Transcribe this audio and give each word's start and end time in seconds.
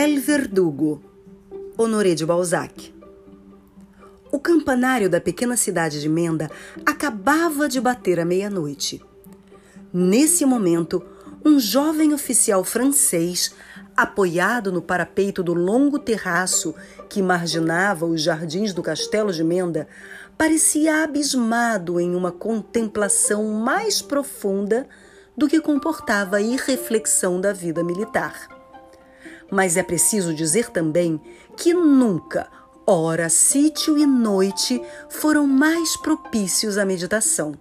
El 0.00 0.20
Verdugo, 0.20 1.02
Honoré 1.76 2.14
de 2.14 2.24
Balzac. 2.24 2.94
O 4.30 4.38
campanário 4.38 5.10
da 5.10 5.20
pequena 5.20 5.56
cidade 5.56 6.00
de 6.00 6.08
Menda 6.08 6.48
acabava 6.86 7.68
de 7.68 7.80
bater 7.80 8.20
a 8.20 8.24
meia-noite. 8.24 9.04
Nesse 9.92 10.46
momento, 10.46 11.04
um 11.44 11.58
jovem 11.58 12.14
oficial 12.14 12.62
francês, 12.62 13.52
apoiado 13.96 14.70
no 14.70 14.80
parapeito 14.80 15.42
do 15.42 15.52
longo 15.52 15.98
terraço 15.98 16.76
que 17.08 17.20
marginava 17.20 18.06
os 18.06 18.22
jardins 18.22 18.72
do 18.72 18.84
castelo 18.84 19.32
de 19.32 19.42
Menda, 19.42 19.88
parecia 20.38 21.02
abismado 21.02 21.98
em 21.98 22.14
uma 22.14 22.30
contemplação 22.30 23.48
mais 23.48 24.00
profunda 24.00 24.86
do 25.36 25.48
que 25.48 25.60
comportava 25.60 26.36
a 26.36 26.40
irreflexão 26.40 27.40
da 27.40 27.52
vida 27.52 27.82
militar. 27.82 28.57
Mas 29.50 29.76
é 29.76 29.82
preciso 29.82 30.34
dizer 30.34 30.70
também 30.70 31.20
que 31.56 31.72
nunca, 31.72 32.48
ora 32.86 33.28
sítio 33.28 33.96
e 33.96 34.04
noite, 34.06 34.80
foram 35.08 35.46
mais 35.46 35.96
propícios 35.96 36.76
à 36.76 36.84
meditação. 36.84 37.54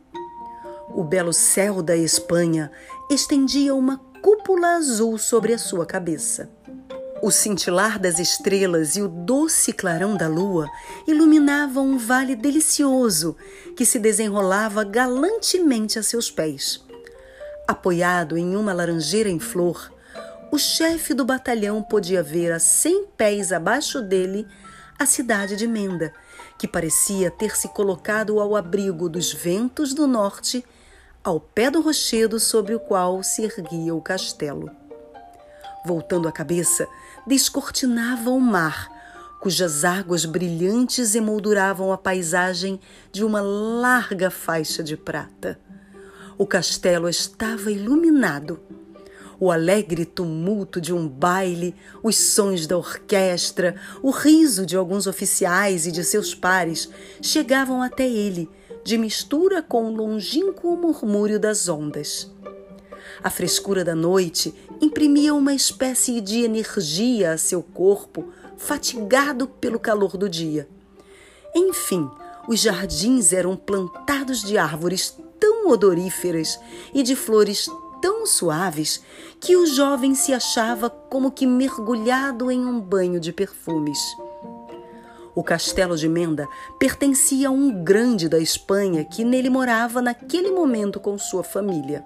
O 0.89 1.03
belo 1.03 1.33
céu 1.33 1.81
da 1.81 1.95
Espanha 1.95 2.71
estendia 3.09 3.73
uma 3.73 3.97
cúpula 4.21 4.75
azul 4.75 5.17
sobre 5.17 5.53
a 5.53 5.57
sua 5.57 5.85
cabeça. 5.85 6.49
O 7.21 7.31
cintilar 7.31 7.97
das 7.97 8.19
estrelas 8.19 8.95
e 8.95 9.01
o 9.01 9.07
doce 9.07 9.73
clarão 9.73 10.15
da 10.15 10.27
lua 10.27 10.69
iluminavam 11.07 11.87
um 11.87 11.97
vale 11.97 12.35
delicioso 12.35 13.35
que 13.75 13.85
se 13.85 13.97
desenrolava 13.97 14.83
galantemente 14.83 15.97
a 15.97 16.03
seus 16.03 16.29
pés. 16.29 16.85
Apoiado 17.67 18.37
em 18.37 18.55
uma 18.55 18.71
laranjeira 18.71 19.29
em 19.29 19.39
flor, 19.39 19.91
o 20.51 20.57
chefe 20.57 21.13
do 21.13 21.25
batalhão 21.25 21.81
podia 21.83 22.23
ver 22.23 22.51
a 22.51 22.59
cem 22.59 23.05
pés 23.17 23.51
abaixo 23.51 24.01
dele 24.01 24.47
a 24.97 25.05
cidade 25.05 25.55
de 25.55 25.67
Menda, 25.67 26.13
que 26.57 26.67
parecia 26.67 27.29
ter 27.29 27.55
se 27.55 27.67
colocado 27.69 28.39
ao 28.39 28.55
abrigo 28.55 29.09
dos 29.09 29.31
ventos 29.31 29.93
do 29.93 30.07
norte, 30.07 30.65
ao 31.23 31.39
pé 31.39 31.69
do 31.69 31.81
rochedo 31.81 32.39
sobre 32.39 32.73
o 32.73 32.79
qual 32.79 33.21
se 33.21 33.43
erguia 33.43 33.93
o 33.93 34.01
castelo. 34.01 34.71
Voltando 35.85 36.27
a 36.27 36.31
cabeça, 36.31 36.87
descortinava 37.27 38.29
o 38.29 38.39
mar, 38.39 38.89
cujas 39.39 39.85
águas 39.85 40.25
brilhantes 40.25 41.13
emolduravam 41.13 41.91
a 41.91 41.97
paisagem 41.97 42.79
de 43.11 43.23
uma 43.23 43.41
larga 43.41 44.31
faixa 44.31 44.81
de 44.81 44.97
prata. 44.97 45.59
O 46.37 46.47
castelo 46.47 47.07
estava 47.07 47.71
iluminado 47.71 48.59
o 49.39 49.51
alegre 49.51 50.05
tumulto 50.05 50.81
de 50.81 50.93
um 50.93 51.07
baile, 51.07 51.75
os 52.01 52.15
sons 52.15 52.65
da 52.65 52.77
orquestra, 52.77 53.75
o 54.01 54.09
riso 54.09 54.65
de 54.65 54.75
alguns 54.75 55.07
oficiais 55.07 55.85
e 55.85 55.91
de 55.91 56.03
seus 56.03 56.33
pares 56.33 56.89
chegavam 57.21 57.81
até 57.81 58.07
ele, 58.07 58.49
de 58.83 58.97
mistura 58.97 59.61
com 59.61 59.85
o 59.85 59.95
longínquo 59.95 60.75
murmúrio 60.75 61.39
das 61.39 61.67
ondas. 61.67 62.31
A 63.23 63.29
frescura 63.29 63.83
da 63.83 63.95
noite 63.95 64.53
imprimia 64.81 65.33
uma 65.33 65.53
espécie 65.53 66.21
de 66.21 66.43
energia 66.43 67.31
a 67.31 67.37
seu 67.37 67.61
corpo, 67.61 68.31
fatigado 68.57 69.47
pelo 69.47 69.79
calor 69.79 70.17
do 70.17 70.29
dia. 70.29 70.67
Enfim, 71.55 72.09
os 72.47 72.59
jardins 72.59 73.33
eram 73.33 73.55
plantados 73.55 74.41
de 74.41 74.57
árvores 74.57 75.17
tão 75.39 75.69
odoríferas 75.69 76.59
e 76.93 77.03
de 77.03 77.15
flores 77.15 77.69
tão 78.01 78.25
suaves 78.25 79.03
que 79.39 79.55
o 79.55 79.65
jovem 79.65 80.15
se 80.15 80.33
achava 80.33 80.89
como 80.89 81.31
que 81.31 81.45
mergulhado 81.45 82.51
em 82.51 82.65
um 82.65 82.79
banho 82.79 83.19
de 83.19 83.31
perfumes. 83.31 83.99
O 85.35 85.43
castelo 85.43 85.95
de 85.95 86.09
Menda 86.09 86.47
pertencia 86.79 87.49
a 87.49 87.51
um 87.51 87.83
grande 87.83 88.27
da 88.27 88.39
Espanha 88.39 89.03
que 89.03 89.23
nele 89.23 89.49
morava 89.49 90.01
naquele 90.01 90.51
momento 90.51 90.99
com 90.99 91.17
sua 91.17 91.43
família. 91.43 92.03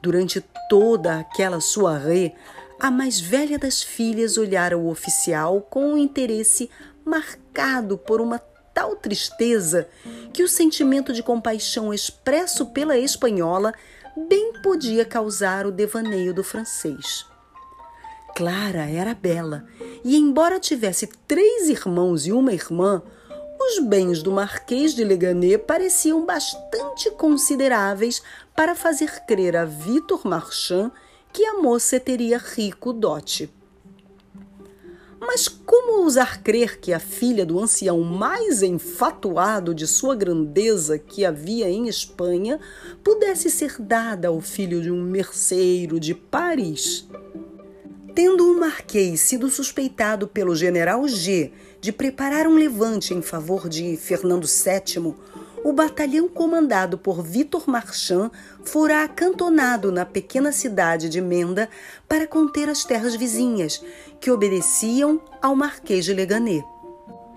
Durante 0.00 0.42
toda 0.70 1.18
aquela 1.18 1.60
soirée, 1.60 2.34
a 2.80 2.90
mais 2.90 3.20
velha 3.20 3.58
das 3.58 3.82
filhas 3.82 4.38
olhara 4.38 4.78
o 4.78 4.88
oficial 4.88 5.60
com 5.60 5.92
um 5.92 5.98
interesse 5.98 6.70
marcado 7.04 7.98
por 7.98 8.20
uma 8.20 8.38
tal 8.72 8.94
tristeza 8.94 9.88
que 10.32 10.42
o 10.42 10.48
sentimento 10.48 11.12
de 11.12 11.22
compaixão 11.22 11.92
expresso 11.92 12.66
pela 12.66 12.96
espanhola 12.96 13.74
bem 14.26 14.54
podia 14.62 15.04
causar 15.04 15.66
o 15.66 15.72
devaneio 15.72 16.34
do 16.34 16.42
francês. 16.42 17.26
Clara 18.34 18.88
era 18.88 19.14
bela, 19.14 19.66
e 20.04 20.16
embora 20.16 20.60
tivesse 20.60 21.06
três 21.26 21.68
irmãos 21.68 22.26
e 22.26 22.32
uma 22.32 22.52
irmã, 22.52 23.02
os 23.60 23.80
bens 23.80 24.22
do 24.22 24.30
Marquês 24.30 24.94
de 24.94 25.04
Leganê 25.04 25.58
pareciam 25.58 26.24
bastante 26.24 27.10
consideráveis 27.12 28.22
para 28.54 28.74
fazer 28.74 29.24
crer 29.26 29.56
a 29.56 29.64
Vitor 29.64 30.26
Marchand 30.26 30.92
que 31.32 31.44
a 31.44 31.54
moça 31.54 31.98
teria 32.00 32.38
rico 32.38 32.92
dote. 32.92 33.52
Mas 35.20 35.48
como 35.48 36.02
ousar 36.02 36.42
crer 36.42 36.78
que 36.78 36.92
a 36.92 37.00
filha 37.00 37.44
do 37.44 37.58
ancião 37.58 38.00
mais 38.00 38.62
enfatuado 38.62 39.74
de 39.74 39.86
sua 39.86 40.14
grandeza 40.14 40.98
que 40.98 41.24
havia 41.24 41.68
em 41.68 41.88
Espanha 41.88 42.60
pudesse 43.02 43.50
ser 43.50 43.76
dada 43.80 44.28
ao 44.28 44.40
filho 44.40 44.80
de 44.80 44.90
um 44.90 45.02
merceiro 45.02 45.98
de 45.98 46.14
Paris? 46.14 47.08
Tendo 48.14 48.50
o 48.50 48.58
Marquês 48.58 49.20
sido 49.20 49.48
suspeitado 49.48 50.26
pelo 50.26 50.54
general 50.54 51.06
G 51.06 51.52
de 51.80 51.92
preparar 51.92 52.46
um 52.46 52.54
levante 52.54 53.14
em 53.14 53.22
favor 53.22 53.68
de 53.68 53.96
Fernando 53.96 54.46
VII, 54.46 55.14
o 55.64 55.72
batalhão 55.72 56.28
comandado 56.28 56.98
por 56.98 57.22
Vitor 57.22 57.68
Marchand 57.68 58.30
fora 58.64 59.02
acantonado 59.02 59.90
na 59.90 60.04
pequena 60.04 60.52
cidade 60.52 61.08
de 61.08 61.20
Menda 61.20 61.68
para 62.08 62.26
conter 62.26 62.68
as 62.68 62.84
terras 62.84 63.14
vizinhas, 63.14 63.82
que 64.20 64.30
obedeciam 64.30 65.20
ao 65.40 65.54
Marquês 65.54 66.04
de 66.04 66.14
Leganê. 66.14 66.62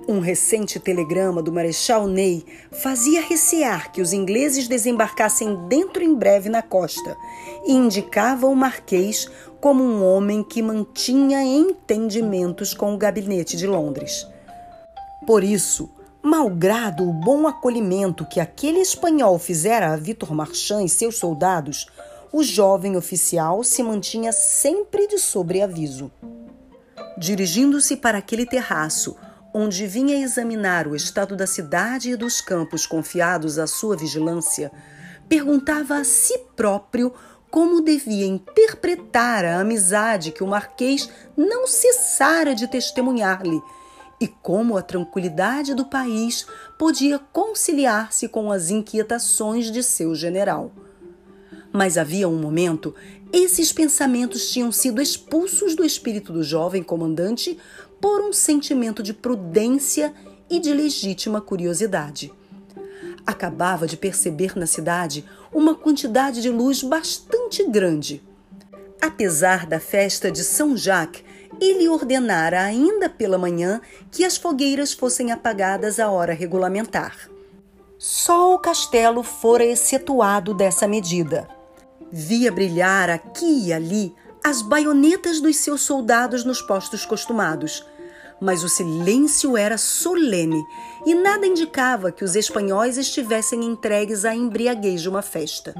Um 0.07 0.19
recente 0.19 0.79
telegrama 0.79 1.43
do 1.43 1.51
Marechal 1.51 2.07
Ney 2.07 2.43
fazia 2.71 3.21
recear 3.21 3.91
que 3.91 4.01
os 4.01 4.13
ingleses 4.13 4.67
desembarcassem 4.67 5.67
dentro 5.67 6.03
em 6.03 6.15
breve 6.15 6.49
na 6.49 6.61
costa 6.61 7.15
e 7.65 7.71
indicava 7.71 8.47
o 8.47 8.55
Marquês 8.55 9.29
como 9.59 9.83
um 9.83 10.03
homem 10.03 10.43
que 10.43 10.61
mantinha 10.61 11.43
entendimentos 11.43 12.73
com 12.73 12.95
o 12.95 12.97
gabinete 12.97 13.55
de 13.55 13.67
Londres. 13.67 14.25
Por 15.27 15.43
isso, 15.43 15.87
Malgrado 16.23 17.09
o 17.09 17.11
bom 17.11 17.47
acolhimento 17.47 18.27
que 18.27 18.39
aquele 18.39 18.79
espanhol 18.79 19.39
fizera 19.39 19.91
a 19.91 19.95
Vitor 19.95 20.35
Marchand 20.35 20.83
e 20.83 20.89
seus 20.89 21.17
soldados, 21.17 21.87
o 22.31 22.43
jovem 22.43 22.95
oficial 22.95 23.63
se 23.63 23.81
mantinha 23.81 24.31
sempre 24.31 25.07
de 25.07 25.17
sobreaviso. 25.17 26.11
Dirigindo-se 27.17 27.97
para 27.97 28.19
aquele 28.19 28.45
terraço, 28.45 29.17
onde 29.51 29.87
vinha 29.87 30.23
examinar 30.23 30.87
o 30.87 30.95
estado 30.95 31.35
da 31.35 31.47
cidade 31.47 32.11
e 32.11 32.15
dos 32.15 32.39
campos 32.39 32.85
confiados 32.85 33.57
à 33.57 33.65
sua 33.65 33.97
vigilância, 33.97 34.71
perguntava 35.27 35.95
a 35.95 36.03
si 36.03 36.37
próprio 36.55 37.11
como 37.49 37.81
devia 37.81 38.27
interpretar 38.27 39.43
a 39.43 39.59
amizade 39.59 40.31
que 40.31 40.43
o 40.43 40.47
marquês 40.47 41.09
não 41.35 41.65
cessara 41.65 42.53
de 42.53 42.67
testemunhar-lhe 42.67 43.59
e 44.21 44.27
como 44.27 44.77
a 44.77 44.83
tranquilidade 44.83 45.73
do 45.73 45.83
país 45.83 46.45
podia 46.77 47.17
conciliar-se 47.17 48.27
com 48.27 48.51
as 48.51 48.69
inquietações 48.69 49.71
de 49.71 49.81
seu 49.81 50.13
general. 50.13 50.71
Mas 51.73 51.97
havia 51.97 52.29
um 52.29 52.39
momento, 52.39 52.93
esses 53.33 53.73
pensamentos 53.73 54.51
tinham 54.51 54.71
sido 54.71 55.01
expulsos 55.01 55.75
do 55.75 55.83
espírito 55.83 56.31
do 56.31 56.43
jovem 56.43 56.83
comandante 56.83 57.57
por 57.99 58.21
um 58.21 58.31
sentimento 58.31 59.01
de 59.01 59.11
prudência 59.11 60.13
e 60.47 60.59
de 60.59 60.71
legítima 60.71 61.41
curiosidade. 61.41 62.31
Acabava 63.25 63.87
de 63.87 63.97
perceber 63.97 64.55
na 64.55 64.67
cidade 64.67 65.25
uma 65.51 65.73
quantidade 65.73 66.43
de 66.43 66.49
luz 66.49 66.83
bastante 66.83 67.67
grande. 67.67 68.21
Apesar 69.01 69.65
da 69.65 69.79
festa 69.79 70.31
de 70.31 70.43
São 70.43 70.77
Jacques 70.77 71.23
ele 71.61 71.87
ordenara 71.87 72.63
ainda 72.63 73.07
pela 73.07 73.37
manhã 73.37 73.79
que 74.11 74.25
as 74.25 74.35
fogueiras 74.35 74.91
fossem 74.91 75.31
apagadas 75.31 75.99
à 75.99 76.09
hora 76.09 76.33
regulamentar. 76.33 77.29
Só 77.99 78.55
o 78.55 78.59
castelo 78.59 79.21
fora 79.21 79.63
excetuado 79.63 80.55
dessa 80.55 80.87
medida. 80.87 81.47
Via 82.11 82.51
brilhar 82.51 83.11
aqui 83.11 83.67
e 83.67 83.71
ali 83.71 84.13
as 84.43 84.63
baionetas 84.63 85.39
dos 85.39 85.57
seus 85.57 85.81
soldados 85.81 86.43
nos 86.43 86.63
postos 86.63 87.05
costumados, 87.05 87.85
mas 88.41 88.63
o 88.63 88.69
silêncio 88.69 89.55
era 89.55 89.77
solene 89.77 90.63
e 91.05 91.13
nada 91.13 91.45
indicava 91.45 92.11
que 92.11 92.23
os 92.23 92.35
espanhóis 92.35 92.97
estivessem 92.97 93.63
entregues 93.63 94.25
à 94.25 94.33
embriaguez 94.33 95.03
de 95.03 95.09
uma 95.09 95.21
festa. 95.21 95.75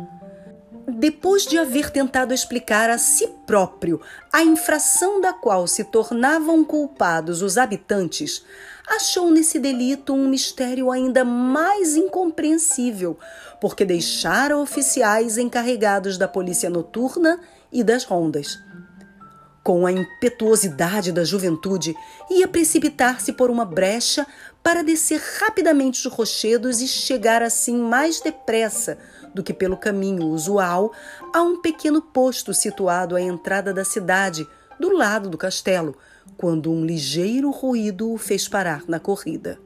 Depois 1.01 1.48
de 1.48 1.57
haver 1.57 1.89
tentado 1.89 2.31
explicar 2.31 2.88
a 2.92 3.00
si 3.00 3.27
próprio 3.48 4.00
a 4.31 4.44
infração 4.44 5.19
da 5.19 5.33
qual 5.33 5.65
se 5.65 5.83
tornavam 5.83 6.63
culpados 6.63 7.42
os 7.42 7.57
habitantes, 7.57 8.45
achou 8.88 9.31
nesse 9.31 9.57
delito 9.57 10.13
um 10.13 10.30
mistério 10.30 10.92
ainda 10.92 11.25
mais 11.25 11.95
incompreensível, 11.95 13.18
porque 13.59 13.83
deixara 13.83 14.56
oficiais 14.56 15.39
encarregados 15.39 16.19
da 16.19 16.27
polícia 16.27 16.69
noturna 16.69 17.39
e 17.74 17.83
das 17.83 18.03
rondas. 18.03 18.59
Com 19.63 19.88
a 19.88 19.92
impetuosidade 19.92 21.12
da 21.12 21.24
juventude, 21.24 21.95
ia 22.30 22.48
precipitar-se 22.48 23.33
por 23.33 23.50
uma 23.50 23.65
brecha 23.65 24.27
para 24.62 24.83
descer 24.83 25.19
rapidamente 25.39 26.07
os 26.07 26.13
rochedos 26.13 26.80
e 26.80 26.88
chegar 26.88 27.42
assim 27.42 27.75
mais 27.75 28.21
depressa 28.21 29.00
do 29.33 29.44
que 29.44 29.54
pelo 29.54 29.78
caminho 29.78 30.25
usual 30.28 30.92
a 31.33 31.42
um 31.42 31.62
pequeno 31.62 32.01
posto 32.01 32.54
situado 32.54 33.16
à 33.16 33.22
entrada 33.22 33.74
da 33.74 33.83
cidade, 33.83 34.48
do 34.80 34.95
lado 34.95 35.30
do 35.30 35.38
castelo, 35.38 35.95
quando 36.38 36.72
um 36.72 36.86
ligeiro 36.86 37.51
ruído 37.51 38.12
o 38.12 38.18
fez 38.18 38.48
parar 38.48 38.83
na 38.88 39.00
corrida. 39.00 39.60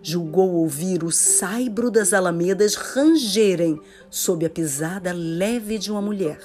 Julgou 0.00 0.54
ouvir 0.54 1.02
o 1.02 1.10
saibro 1.10 1.90
das 1.90 2.12
alamedas 2.12 2.76
rangerem 2.76 3.80
sob 4.08 4.46
a 4.46 4.50
pisada 4.50 5.12
leve 5.12 5.78
de 5.78 5.90
uma 5.90 6.00
mulher. 6.00 6.38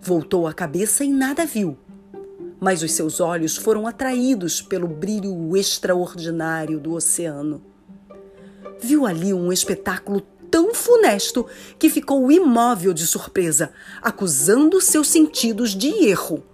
Voltou 0.00 0.46
a 0.46 0.52
cabeça 0.52 1.02
e 1.02 1.10
nada 1.10 1.46
viu, 1.46 1.78
mas 2.60 2.82
os 2.82 2.92
seus 2.92 3.20
olhos 3.20 3.56
foram 3.56 3.86
atraídos 3.86 4.60
pelo 4.60 4.86
brilho 4.86 5.56
extraordinário 5.56 6.78
do 6.78 6.92
oceano. 6.92 7.62
Viu 8.78 9.06
ali 9.06 9.32
um 9.32 9.50
espetáculo 9.50 10.20
tão 10.54 10.72
funesto 10.72 11.44
que 11.80 11.90
ficou 11.90 12.30
imóvel 12.30 12.94
de 12.94 13.08
surpresa, 13.08 13.72
acusando 14.00 14.80
seus 14.80 15.08
sentidos 15.08 15.74
de 15.74 15.88
erro. 16.06 16.44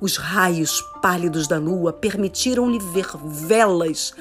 Os 0.00 0.16
raios 0.16 0.80
pálidos 1.02 1.48
da 1.48 1.58
lua 1.58 1.92
permitiram-lhe 1.92 2.78
ver 2.78 3.08
velas 3.24 4.14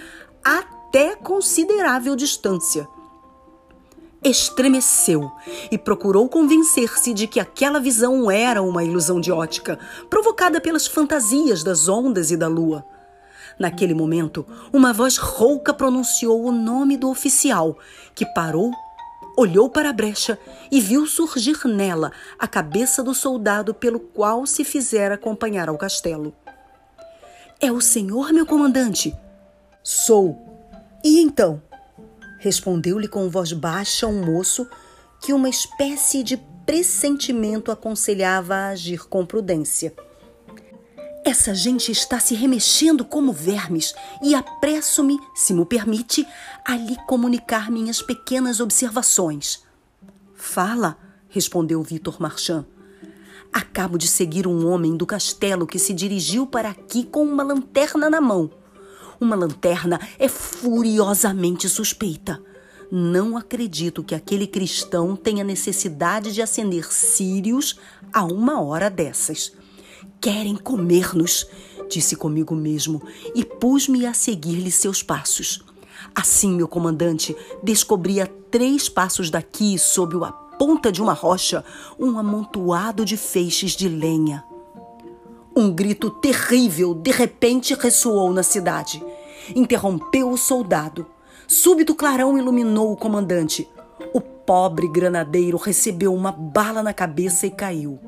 até 0.44 1.16
considerável 1.16 2.16
distância. 2.16 2.88
Estremeceu 4.24 5.32
e 5.72 5.78
procurou 5.78 6.28
convencer-se 6.28 7.14
de 7.14 7.28
que 7.28 7.40
aquela 7.40 7.80
visão 7.80 8.32
era 8.32 8.64
uma 8.64 8.84
ilusão 8.84 9.22
de 9.22 9.32
ótica, 9.32 9.78
provocada 10.10 10.60
pelas 10.60 10.88
fantasias 10.88 11.64
das 11.64 11.88
ondas 11.88 12.32
e 12.32 12.36
da 12.36 12.48
lua. 12.48 12.84
Naquele 13.60 13.94
momento, 13.94 14.44
uma 14.74 14.92
voz 14.92 15.18
rouca 15.18 15.72
pronunciou 15.72 16.44
o 16.44 16.52
nome 16.52 16.98
do 16.98 17.12
oficial, 17.12 17.78
que 18.16 18.26
parou 18.34 18.72
olhou 19.36 19.70
para 19.70 19.90
a 19.90 19.94
brecha 19.94 20.38
e 20.72 20.80
viu 20.80 21.06
surgir 21.06 21.66
nela 21.66 22.12
a 22.38 22.48
cabeça 22.48 23.04
do 23.04 23.14
soldado 23.14 23.74
pelo 23.74 24.00
qual 24.00 24.46
se 24.46 24.64
fizera 24.64 25.16
acompanhar 25.16 25.70
ao 25.70 25.78
castelo. 25.78 26.34
É 27.60 27.72
o 27.72 27.82
senhor, 27.82 28.32
meu 28.34 28.46
comandante? 28.46 29.16
Sou. 29.82 30.38
E 31.04 31.20
então? 31.22 31.62
Respondeu-lhe 32.40 33.08
com 33.08 33.30
voz 33.30 33.54
baixa 33.54 34.06
um 34.08 34.26
moço 34.26 34.68
que 35.22 35.32
uma 35.32 35.50
espécie 35.50 36.24
de 36.24 36.38
pressentimento 36.66 37.72
aconselhava 37.72 38.56
a 38.56 38.70
agir 38.70 39.08
com 39.08 39.26
prudência. 39.26 39.94
Essa 41.26 41.56
gente 41.56 41.90
está 41.90 42.20
se 42.20 42.36
remexendo 42.36 43.06
como 43.06 43.32
vermes 43.32 43.96
e 44.22 44.36
apresso-me, 44.36 45.18
se 45.34 45.54
me 45.54 45.66
permite, 45.66 46.28
a 46.66 46.76
lhe 46.76 46.98
comunicar 47.08 47.72
minhas 47.72 48.02
pequenas 48.02 48.60
observações. 48.60 49.64
Fala, 50.36 50.98
respondeu 51.30 51.82
Vitor 51.82 52.22
Marchand. 52.22 52.66
Acabo 53.54 53.98
de 53.98 54.08
seguir 54.08 54.46
um 54.46 54.68
homem 54.68 54.98
do 54.98 55.06
castelo 55.06 55.66
que 55.66 55.80
se 55.80 55.94
dirigiu 55.94 56.46
para 56.46 56.70
aqui 56.70 57.06
com 57.06 57.24
uma 57.24 57.44
lanterna 57.44 58.10
na 58.10 58.20
mão. 58.20 58.52
Uma 59.18 59.38
lanterna 59.38 60.02
é 60.20 60.28
furiosamente 60.28 61.70
suspeita. 61.70 62.44
Não 62.92 63.38
acredito 63.38 64.04
que 64.04 64.14
aquele 64.14 64.46
cristão 64.46 65.16
tenha 65.16 65.44
necessidade 65.44 66.34
de 66.34 66.42
acender 66.42 66.92
círios 66.92 67.80
a 68.12 68.26
uma 68.26 68.62
hora 68.62 68.90
dessas. 68.90 69.54
Querem 70.24 70.56
comer-nos, 70.56 71.46
disse 71.90 72.16
comigo 72.16 72.56
mesmo 72.56 73.02
e 73.36 73.44
pus-me 73.44 74.06
a 74.06 74.14
seguir-lhe 74.14 74.72
seus 74.72 75.04
passos. 75.04 75.62
Assim, 76.16 76.56
meu 76.56 76.66
comandante, 76.66 77.36
descobri 77.62 78.22
a 78.22 78.28
três 78.50 78.88
passos 78.88 79.30
daqui, 79.30 79.78
sob 79.78 80.16
a 80.24 80.32
ponta 80.32 80.94
de 80.94 81.02
uma 81.02 81.12
rocha, 81.12 81.62
um 82.00 82.18
amontoado 82.18 83.04
de 83.04 83.18
feixes 83.18 83.72
de 83.74 83.90
lenha. 83.90 84.46
Um 85.54 85.70
grito 85.70 86.10
terrível 86.10 86.94
de 86.94 87.12
repente 87.12 87.74
ressoou 87.74 88.32
na 88.32 88.44
cidade. 88.44 89.04
Interrompeu 89.54 90.32
o 90.32 90.38
soldado. 90.38 91.06
Súbito 91.46 91.94
clarão 91.94 92.38
iluminou 92.38 92.94
o 92.94 92.98
comandante. 92.98 93.68
O 94.14 94.22
pobre 94.22 94.88
granadeiro 94.88 95.58
recebeu 95.58 96.14
uma 96.14 96.32
bala 96.32 96.82
na 96.82 96.94
cabeça 96.94 97.46
e 97.46 97.52
caiu. 97.52 98.00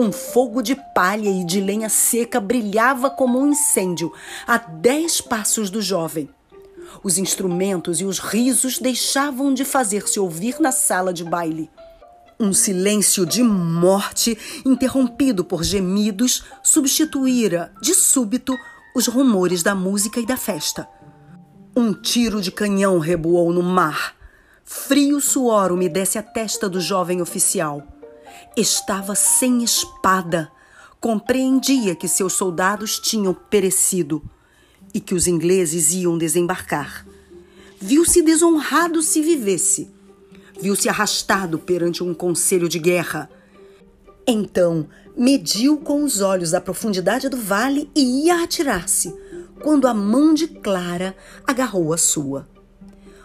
Um 0.00 0.12
fogo 0.12 0.62
de 0.62 0.76
palha 0.94 1.28
e 1.28 1.44
de 1.44 1.60
lenha 1.60 1.88
seca 1.88 2.38
brilhava 2.38 3.10
como 3.10 3.36
um 3.36 3.48
incêndio 3.48 4.12
a 4.46 4.56
dez 4.56 5.20
passos 5.20 5.70
do 5.70 5.82
jovem. 5.82 6.30
Os 7.02 7.18
instrumentos 7.18 8.00
e 8.00 8.04
os 8.04 8.20
risos 8.20 8.78
deixavam 8.78 9.52
de 9.52 9.64
fazer-se 9.64 10.20
ouvir 10.20 10.60
na 10.60 10.70
sala 10.70 11.12
de 11.12 11.24
baile. 11.24 11.68
Um 12.38 12.52
silêncio 12.52 13.26
de 13.26 13.42
morte, 13.42 14.38
interrompido 14.64 15.44
por 15.44 15.64
gemidos, 15.64 16.44
substituíra, 16.62 17.72
de 17.82 17.92
súbito, 17.92 18.56
os 18.94 19.08
rumores 19.08 19.64
da 19.64 19.74
música 19.74 20.20
e 20.20 20.26
da 20.26 20.36
festa. 20.36 20.88
Um 21.76 21.92
tiro 21.92 22.40
de 22.40 22.52
canhão 22.52 23.00
reboou 23.00 23.52
no 23.52 23.64
mar. 23.64 24.14
Frio 24.64 25.20
suor 25.20 25.72
umedece 25.72 26.18
a 26.18 26.22
testa 26.22 26.68
do 26.68 26.80
jovem 26.80 27.20
oficial. 27.20 27.97
Estava 28.58 29.14
sem 29.14 29.62
espada. 29.62 30.50
Compreendia 31.00 31.94
que 31.94 32.08
seus 32.08 32.32
soldados 32.32 32.98
tinham 32.98 33.32
perecido 33.32 34.20
e 34.92 34.98
que 34.98 35.14
os 35.14 35.28
ingleses 35.28 35.92
iam 35.92 36.18
desembarcar. 36.18 37.06
Viu-se 37.80 38.20
desonrado 38.20 39.00
se 39.00 39.22
vivesse. 39.22 39.88
Viu-se 40.60 40.88
arrastado 40.88 41.56
perante 41.60 42.02
um 42.02 42.12
conselho 42.12 42.68
de 42.68 42.80
guerra. 42.80 43.30
Então 44.26 44.88
mediu 45.16 45.76
com 45.76 46.02
os 46.02 46.20
olhos 46.20 46.52
a 46.52 46.60
profundidade 46.60 47.28
do 47.28 47.36
vale 47.36 47.88
e 47.94 48.24
ia 48.24 48.42
atirar-se, 48.42 49.14
quando 49.62 49.86
a 49.86 49.94
mão 49.94 50.34
de 50.34 50.48
Clara 50.48 51.16
agarrou 51.46 51.92
a 51.92 51.96
sua. 51.96 52.48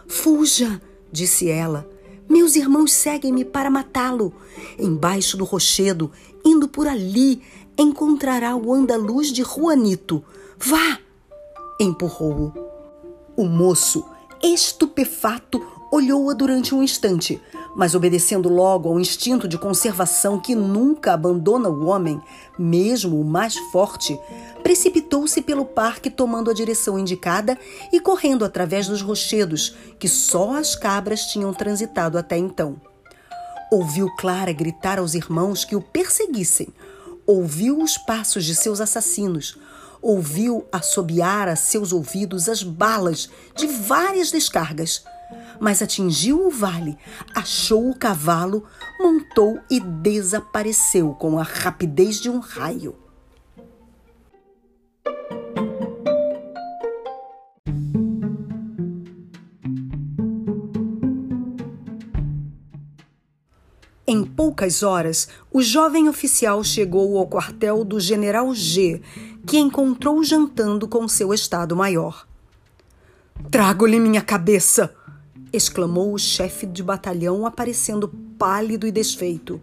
Fuja, 0.07 0.79
disse 1.11 1.49
ela, 1.49 1.89
meus 2.33 2.55
irmãos 2.55 2.91
seguem-me 2.91 3.45
para 3.45 3.69
matá-lo. 3.69 4.33
Embaixo 4.79 5.37
do 5.37 5.43
rochedo, 5.43 6.11
indo 6.43 6.67
por 6.67 6.87
ali, 6.87 7.43
encontrará 7.77 8.55
o 8.55 8.73
andaluz 8.73 9.31
de 9.31 9.43
Juanito. 9.43 10.25
Vá! 10.57 10.97
Empurrou-o. 11.79 12.51
O 13.37 13.45
moço, 13.45 14.03
estupefato, 14.41 15.63
olhou-a 15.91 16.33
durante 16.33 16.73
um 16.73 16.81
instante, 16.81 17.39
mas 17.75 17.95
obedecendo 17.95 18.49
logo 18.49 18.89
ao 18.89 18.99
instinto 18.99 19.47
de 19.47 19.57
conservação 19.57 20.39
que 20.39 20.55
nunca 20.55 21.13
abandona 21.13 21.69
o 21.69 21.85
homem, 21.85 22.21
mesmo 22.57 23.19
o 23.19 23.25
mais 23.25 23.57
forte, 23.71 24.19
precipitou-se 24.61 25.41
pelo 25.41 25.65
parque 25.65 26.09
tomando 26.09 26.51
a 26.51 26.53
direção 26.53 26.97
indicada 26.97 27.57
e 27.91 27.99
correndo 27.99 28.45
através 28.45 28.87
dos 28.87 29.01
rochedos 29.01 29.75
que 29.99 30.07
só 30.07 30.55
as 30.55 30.75
cabras 30.75 31.25
tinham 31.25 31.53
transitado 31.53 32.17
até 32.17 32.37
então. 32.37 32.79
Ouviu 33.71 34.07
Clara 34.17 34.53
gritar 34.53 34.99
aos 34.99 35.15
irmãos 35.15 35.65
que 35.65 35.75
o 35.75 35.81
perseguissem, 35.81 36.67
ouviu 37.25 37.81
os 37.81 37.97
passos 37.97 38.45
de 38.45 38.53
seus 38.53 38.79
assassinos, 38.79 39.57
ouviu 40.01 40.67
assobiar 40.71 41.47
a 41.47 41.55
seus 41.55 41.91
ouvidos 41.91 42.47
as 42.49 42.61
balas 42.61 43.29
de 43.55 43.65
várias 43.65 44.29
descargas 44.31 45.03
mas 45.59 45.81
atingiu 45.81 46.47
o 46.47 46.49
vale, 46.49 46.97
achou 47.35 47.89
o 47.89 47.97
cavalo, 47.97 48.63
montou 48.99 49.59
e 49.69 49.79
desapareceu 49.79 51.13
com 51.13 51.37
a 51.39 51.43
rapidez 51.43 52.19
de 52.19 52.29
um 52.29 52.39
raio. 52.39 52.95
Em 64.05 64.23
poucas 64.23 64.83
horas, 64.83 65.27
o 65.51 65.61
jovem 65.61 66.07
oficial 66.07 66.63
chegou 66.63 67.17
ao 67.17 67.25
quartel 67.25 67.83
do 67.83 67.99
general 67.99 68.53
G, 68.53 69.01
que 69.47 69.57
encontrou 69.57 70.23
jantando 70.23 70.87
com 70.87 71.07
seu 71.07 71.33
estado-maior. 71.33 72.27
Trago-lhe 73.49 73.99
minha 73.99 74.21
cabeça! 74.21 74.93
Exclamou 75.53 76.13
o 76.13 76.17
chefe 76.17 76.65
de 76.65 76.81
batalhão, 76.81 77.45
aparecendo 77.45 78.07
pálido 78.37 78.87
e 78.87 78.91
desfeito. 78.91 79.61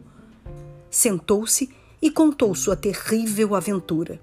Sentou-se 0.89 1.69
e 2.01 2.11
contou 2.11 2.55
sua 2.55 2.77
terrível 2.77 3.57
aventura. 3.57 4.21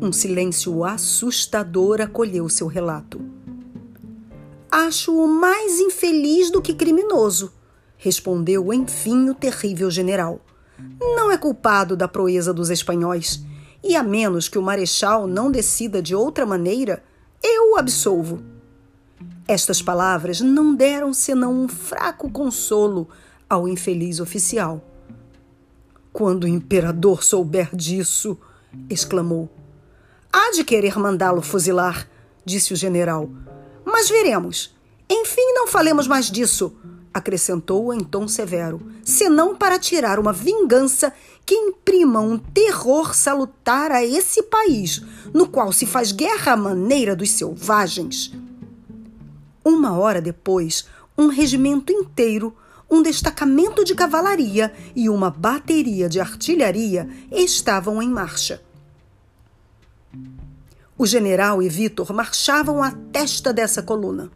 Um 0.00 0.12
silêncio 0.12 0.84
assustador 0.84 2.00
acolheu 2.00 2.48
seu 2.48 2.68
relato. 2.68 3.20
Acho-o 4.70 5.26
mais 5.26 5.80
infeliz 5.80 6.50
do 6.50 6.62
que 6.62 6.74
criminoso, 6.74 7.52
respondeu 7.96 8.72
enfim 8.72 9.28
o 9.28 9.34
terrível 9.34 9.90
general. 9.90 10.40
Não 11.00 11.30
é 11.30 11.36
culpado 11.36 11.96
da 11.96 12.06
proeza 12.06 12.54
dos 12.54 12.70
espanhóis, 12.70 13.42
e 13.82 13.96
a 13.96 14.02
menos 14.02 14.48
que 14.48 14.58
o 14.58 14.62
marechal 14.62 15.26
não 15.26 15.50
decida 15.50 16.00
de 16.00 16.14
outra 16.14 16.46
maneira, 16.46 17.02
eu 17.42 17.72
o 17.72 17.78
absolvo. 17.78 18.40
Estas 19.48 19.80
palavras 19.80 20.42
não 20.42 20.74
deram 20.74 21.14
senão 21.14 21.64
um 21.64 21.66
fraco 21.66 22.30
consolo 22.30 23.08
ao 23.48 23.66
infeliz 23.66 24.20
oficial. 24.20 24.84
Quando 26.12 26.44
o 26.44 26.48
imperador 26.48 27.24
souber 27.24 27.74
disso, 27.74 28.36
exclamou. 28.90 29.48
Há 30.30 30.50
de 30.52 30.62
querer 30.64 30.98
mandá-lo 30.98 31.40
fuzilar, 31.40 32.06
disse 32.44 32.74
o 32.74 32.76
general. 32.76 33.30
Mas 33.86 34.10
veremos. 34.10 34.76
Enfim, 35.08 35.54
não 35.54 35.66
falemos 35.66 36.06
mais 36.06 36.30
disso, 36.30 36.76
acrescentou 37.14 37.94
em 37.94 38.00
tom 38.00 38.28
severo, 38.28 38.82
senão 39.02 39.56
para 39.56 39.78
tirar 39.78 40.18
uma 40.18 40.34
vingança 40.34 41.10
que 41.46 41.54
imprima 41.54 42.20
um 42.20 42.36
terror 42.36 43.14
salutar 43.14 43.90
a 43.92 44.04
esse 44.04 44.42
país, 44.42 45.02
no 45.32 45.48
qual 45.48 45.72
se 45.72 45.86
faz 45.86 46.12
guerra 46.12 46.52
à 46.52 46.56
maneira 46.58 47.16
dos 47.16 47.30
selvagens. 47.30 48.30
Uma 49.68 49.92
hora 49.92 50.18
depois, 50.18 50.86
um 51.16 51.26
regimento 51.26 51.92
inteiro, 51.92 52.56
um 52.90 53.02
destacamento 53.02 53.84
de 53.84 53.94
cavalaria 53.94 54.72
e 54.96 55.10
uma 55.10 55.28
bateria 55.30 56.08
de 56.08 56.18
artilharia 56.18 57.06
estavam 57.30 58.02
em 58.02 58.08
marcha. 58.08 58.62
O 60.96 61.04
general 61.04 61.62
e 61.62 61.68
Vitor 61.68 62.14
marchavam 62.14 62.82
à 62.82 62.92
testa 63.12 63.52
dessa 63.52 63.82
coluna. 63.82 64.30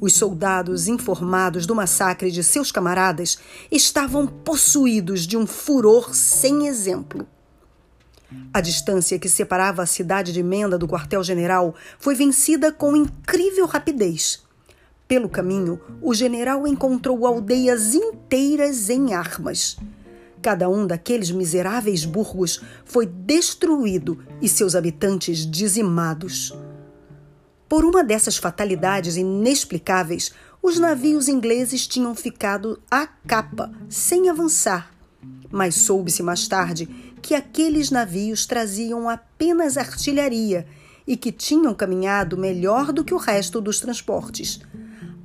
Os 0.00 0.14
soldados, 0.14 0.88
informados 0.88 1.66
do 1.66 1.74
massacre 1.74 2.30
de 2.30 2.42
seus 2.42 2.72
camaradas, 2.72 3.36
estavam 3.70 4.26
possuídos 4.26 5.26
de 5.26 5.36
um 5.36 5.46
furor 5.46 6.14
sem 6.14 6.66
exemplo. 6.66 7.28
A 8.52 8.60
distância 8.60 9.18
que 9.18 9.28
separava 9.28 9.82
a 9.82 9.86
cidade 9.86 10.32
de 10.32 10.42
Menda 10.42 10.78
do 10.78 10.88
quartel-general 10.88 11.74
foi 11.98 12.14
vencida 12.14 12.72
com 12.72 12.96
incrível 12.96 13.66
rapidez. 13.66 14.42
Pelo 15.08 15.28
caminho, 15.28 15.80
o 16.00 16.14
general 16.14 16.66
encontrou 16.66 17.26
aldeias 17.26 17.94
inteiras 17.94 18.88
em 18.88 19.12
armas. 19.12 19.76
Cada 20.40 20.68
um 20.68 20.86
daqueles 20.86 21.30
miseráveis 21.30 22.04
burgos 22.04 22.62
foi 22.84 23.06
destruído 23.06 24.18
e 24.40 24.48
seus 24.48 24.74
habitantes 24.74 25.44
dizimados. 25.44 26.54
Por 27.68 27.84
uma 27.84 28.02
dessas 28.02 28.36
fatalidades 28.36 29.16
inexplicáveis, 29.16 30.32
os 30.62 30.78
navios 30.78 31.28
ingleses 31.28 31.86
tinham 31.86 32.14
ficado 32.14 32.80
à 32.90 33.06
capa, 33.06 33.70
sem 33.88 34.28
avançar. 34.28 34.90
Mas 35.50 35.74
soube-se 35.74 36.22
mais 36.22 36.48
tarde 36.48 37.09
que 37.20 37.34
aqueles 37.34 37.90
navios 37.90 38.46
traziam 38.46 39.08
apenas 39.08 39.76
artilharia 39.76 40.66
e 41.06 41.16
que 41.16 41.32
tinham 41.32 41.74
caminhado 41.74 42.36
melhor 42.36 42.92
do 42.92 43.04
que 43.04 43.14
o 43.14 43.18
resto 43.18 43.60
dos 43.60 43.80
transportes. 43.80 44.60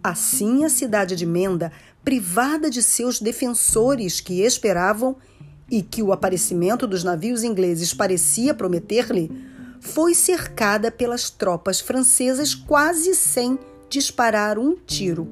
Assim, 0.04 0.64
a 0.64 0.70
cidade 0.70 1.16
de 1.16 1.26
Menda, 1.26 1.72
privada 2.04 2.70
de 2.70 2.82
seus 2.82 3.20
defensores 3.20 4.20
que 4.20 4.42
esperavam 4.42 5.16
e 5.70 5.82
que 5.82 6.04
o 6.04 6.12
aparecimento 6.12 6.86
dos 6.86 7.04
navios 7.04 7.44
ingleses 7.44 7.94
parecia 7.94 8.54
prometer-lhe, 8.54 9.32
foi 9.80 10.14
cercada 10.14 10.92
pelas 10.92 11.30
tropas 11.30 11.80
francesas 11.80 12.54
quase 12.54 13.16
sem 13.16 13.58
disparar 13.90 14.58
um 14.58 14.76
tiro. 14.76 15.28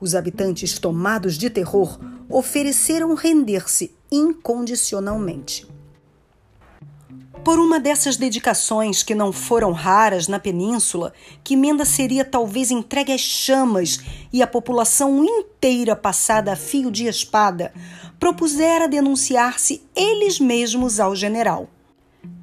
Os 0.00 0.14
habitantes, 0.14 0.78
tomados 0.78 1.34
de 1.34 1.48
terror, 1.48 1.98
ofereceram 2.28 3.14
render-se 3.14 3.94
incondicionalmente. 4.12 5.66
Por 7.42 7.58
uma 7.58 7.80
dessas 7.80 8.16
dedicações 8.16 9.02
que 9.02 9.16
não 9.16 9.32
foram 9.32 9.72
raras 9.72 10.28
na 10.28 10.38
península, 10.38 11.12
que 11.42 11.56
Menda 11.56 11.84
seria 11.84 12.24
talvez 12.24 12.70
entregue 12.70 13.12
às 13.12 13.20
chamas 13.20 13.98
e 14.32 14.42
a 14.42 14.46
população 14.46 15.24
inteira 15.24 15.96
passada 15.96 16.52
a 16.52 16.56
fio 16.56 16.88
de 16.88 17.06
espada, 17.06 17.72
propusera 18.20 18.86
denunciar-se 18.86 19.82
eles 19.96 20.38
mesmos 20.38 21.00
ao 21.00 21.16
general. 21.16 21.68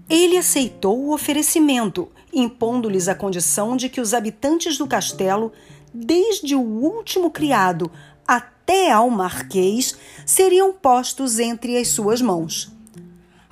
Ele 0.09 0.35
aceitou 0.35 0.99
o 0.99 1.13
oferecimento, 1.13 2.09
impondo-lhes 2.33 3.07
a 3.07 3.15
condição 3.15 3.77
de 3.77 3.87
que 3.87 4.01
os 4.01 4.13
habitantes 4.13 4.77
do 4.77 4.85
castelo, 4.85 5.53
desde 5.93 6.55
o 6.55 6.61
último 6.61 7.31
criado 7.31 7.89
até 8.29 8.91
ao 8.91 9.09
marquês, 9.09 9.95
seriam 10.23 10.71
postos 10.71 11.39
entre 11.39 11.75
as 11.75 11.87
suas 11.87 12.21
mãos. 12.21 12.71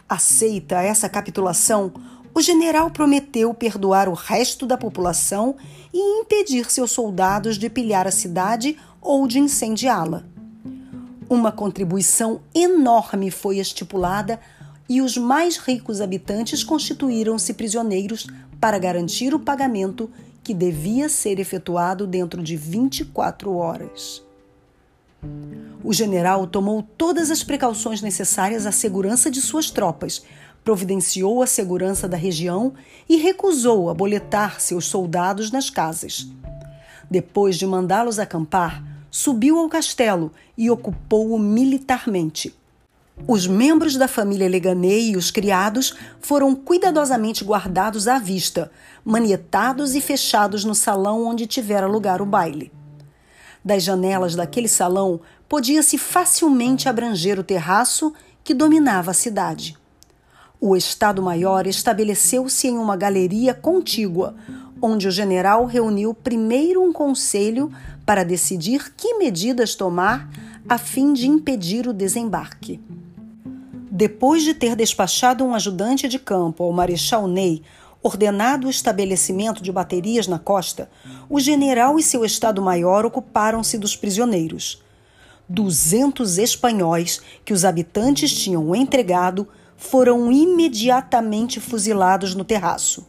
Aceita 0.07 0.83
essa 0.83 1.09
capitulação, 1.09 1.91
o 2.31 2.39
general 2.39 2.91
prometeu 2.91 3.51
perdoar 3.55 4.07
o 4.07 4.13
resto 4.13 4.67
da 4.67 4.77
população 4.77 5.55
e 5.91 6.21
impedir 6.21 6.69
seus 6.69 6.91
soldados 6.91 7.57
de 7.57 7.71
pilhar 7.71 8.05
a 8.05 8.11
cidade 8.11 8.77
ou 9.01 9.27
de 9.27 9.39
incendiá-la. 9.39 10.23
Uma 11.27 11.51
contribuição 11.51 12.41
enorme 12.53 13.31
foi 13.31 13.57
estipulada 13.57 14.39
e 14.87 15.01
os 15.01 15.17
mais 15.17 15.57
ricos 15.57 16.01
habitantes 16.01 16.63
constituíram-se 16.63 17.51
prisioneiros 17.55 18.27
para 18.61 18.77
garantir 18.77 19.33
o 19.33 19.39
pagamento 19.39 20.07
que 20.43 20.53
devia 20.53 21.09
ser 21.09 21.39
efetuado 21.39 22.05
dentro 22.05 22.43
de 22.43 22.55
24 22.55 23.55
horas. 23.55 24.26
O 25.83 25.93
general 25.93 26.45
tomou 26.47 26.81
todas 26.81 27.31
as 27.31 27.43
precauções 27.43 28.01
necessárias 28.01 28.65
à 28.65 28.71
segurança 28.71 29.31
de 29.31 29.41
suas 29.41 29.71
tropas, 29.71 30.23
providenciou 30.63 31.41
a 31.41 31.47
segurança 31.47 32.07
da 32.07 32.17
região 32.17 32.73
e 33.07 33.15
recusou 33.15 33.89
aboletar 33.89 34.59
seus 34.59 34.85
soldados 34.85 35.49
nas 35.49 35.69
casas. 35.69 36.27
Depois 37.09 37.55
de 37.57 37.65
mandá-los 37.65 38.19
acampar, 38.19 38.83
subiu 39.09 39.57
ao 39.57 39.69
castelo 39.69 40.31
e 40.57 40.69
ocupou-o 40.69 41.39
militarmente. 41.39 42.53
Os 43.25 43.47
membros 43.47 43.95
da 43.95 44.07
família 44.07 44.49
Leganei 44.49 45.11
e 45.11 45.17
os 45.17 45.31
criados 45.31 45.95
foram 46.19 46.53
cuidadosamente 46.53 47.43
guardados 47.43 48.07
à 48.07 48.19
vista, 48.19 48.69
manietados 49.03 49.95
e 49.95 50.01
fechados 50.01 50.63
no 50.65 50.75
salão 50.75 51.25
onde 51.25 51.47
tivera 51.47 51.87
lugar 51.87 52.21
o 52.21 52.25
baile. 52.25 52.71
Das 53.67 53.83
janelas 53.83 54.33
daquele 54.33 54.69
salão 54.69 55.19
podia-se 55.49 55.97
facilmente 55.97 56.87
abranger 56.87 57.37
o 57.37 57.43
terraço 57.43 58.13
que 58.41 58.53
dominava 58.53 59.11
a 59.11 59.13
cidade. 59.13 59.75
O 60.57 60.73
Estado-Maior 60.73 61.67
estabeleceu-se 61.67 62.69
em 62.69 62.77
uma 62.77 62.95
galeria 62.95 63.53
contígua, 63.53 64.33
onde 64.81 65.05
o 65.05 65.11
general 65.11 65.65
reuniu 65.65 66.13
primeiro 66.13 66.81
um 66.81 66.93
conselho 66.93 67.69
para 68.05 68.23
decidir 68.23 68.93
que 68.95 69.15
medidas 69.15 69.75
tomar 69.75 70.29
a 70.69 70.77
fim 70.77 71.11
de 71.11 71.27
impedir 71.27 71.89
o 71.89 71.93
desembarque. 71.93 72.79
Depois 73.91 74.43
de 74.43 74.53
ter 74.53 74.77
despachado 74.77 75.43
um 75.43 75.53
ajudante 75.53 76.07
de 76.07 76.17
campo 76.17 76.63
ao 76.63 76.71
Marechal 76.71 77.27
Ney, 77.27 77.61
ordenado 78.01 78.67
o 78.67 78.69
estabelecimento 78.69 79.61
de 79.61 79.71
baterias 79.71 80.27
na 80.27 80.39
costa, 80.39 80.89
o 81.29 81.39
general 81.39 81.97
e 81.97 82.03
seu 82.03 82.23
Estado-Maior 82.23 83.05
ocuparam-se 83.05 83.77
dos 83.77 83.95
prisioneiros. 83.95 84.81
Duzentos 85.49 86.37
espanhóis 86.37 87.21
que 87.45 87.53
os 87.53 87.63
habitantes 87.63 88.31
tinham 88.33 88.75
entregado 88.75 89.47
foram 89.77 90.31
imediatamente 90.31 91.59
fuzilados 91.59 92.35
no 92.35 92.43
terraço. 92.43 93.07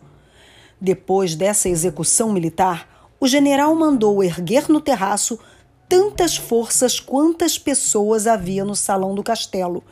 Depois 0.80 1.34
dessa 1.34 1.68
execução 1.68 2.32
militar, 2.32 2.88
o 3.18 3.26
general 3.26 3.74
mandou 3.74 4.22
erguer 4.22 4.68
no 4.68 4.80
terraço 4.80 5.38
tantas 5.88 6.36
forças 6.36 7.00
quantas 7.00 7.58
pessoas 7.58 8.26
havia 8.26 8.64
no 8.64 8.76
salão 8.76 9.14
do 9.14 9.22
castelo 9.22 9.82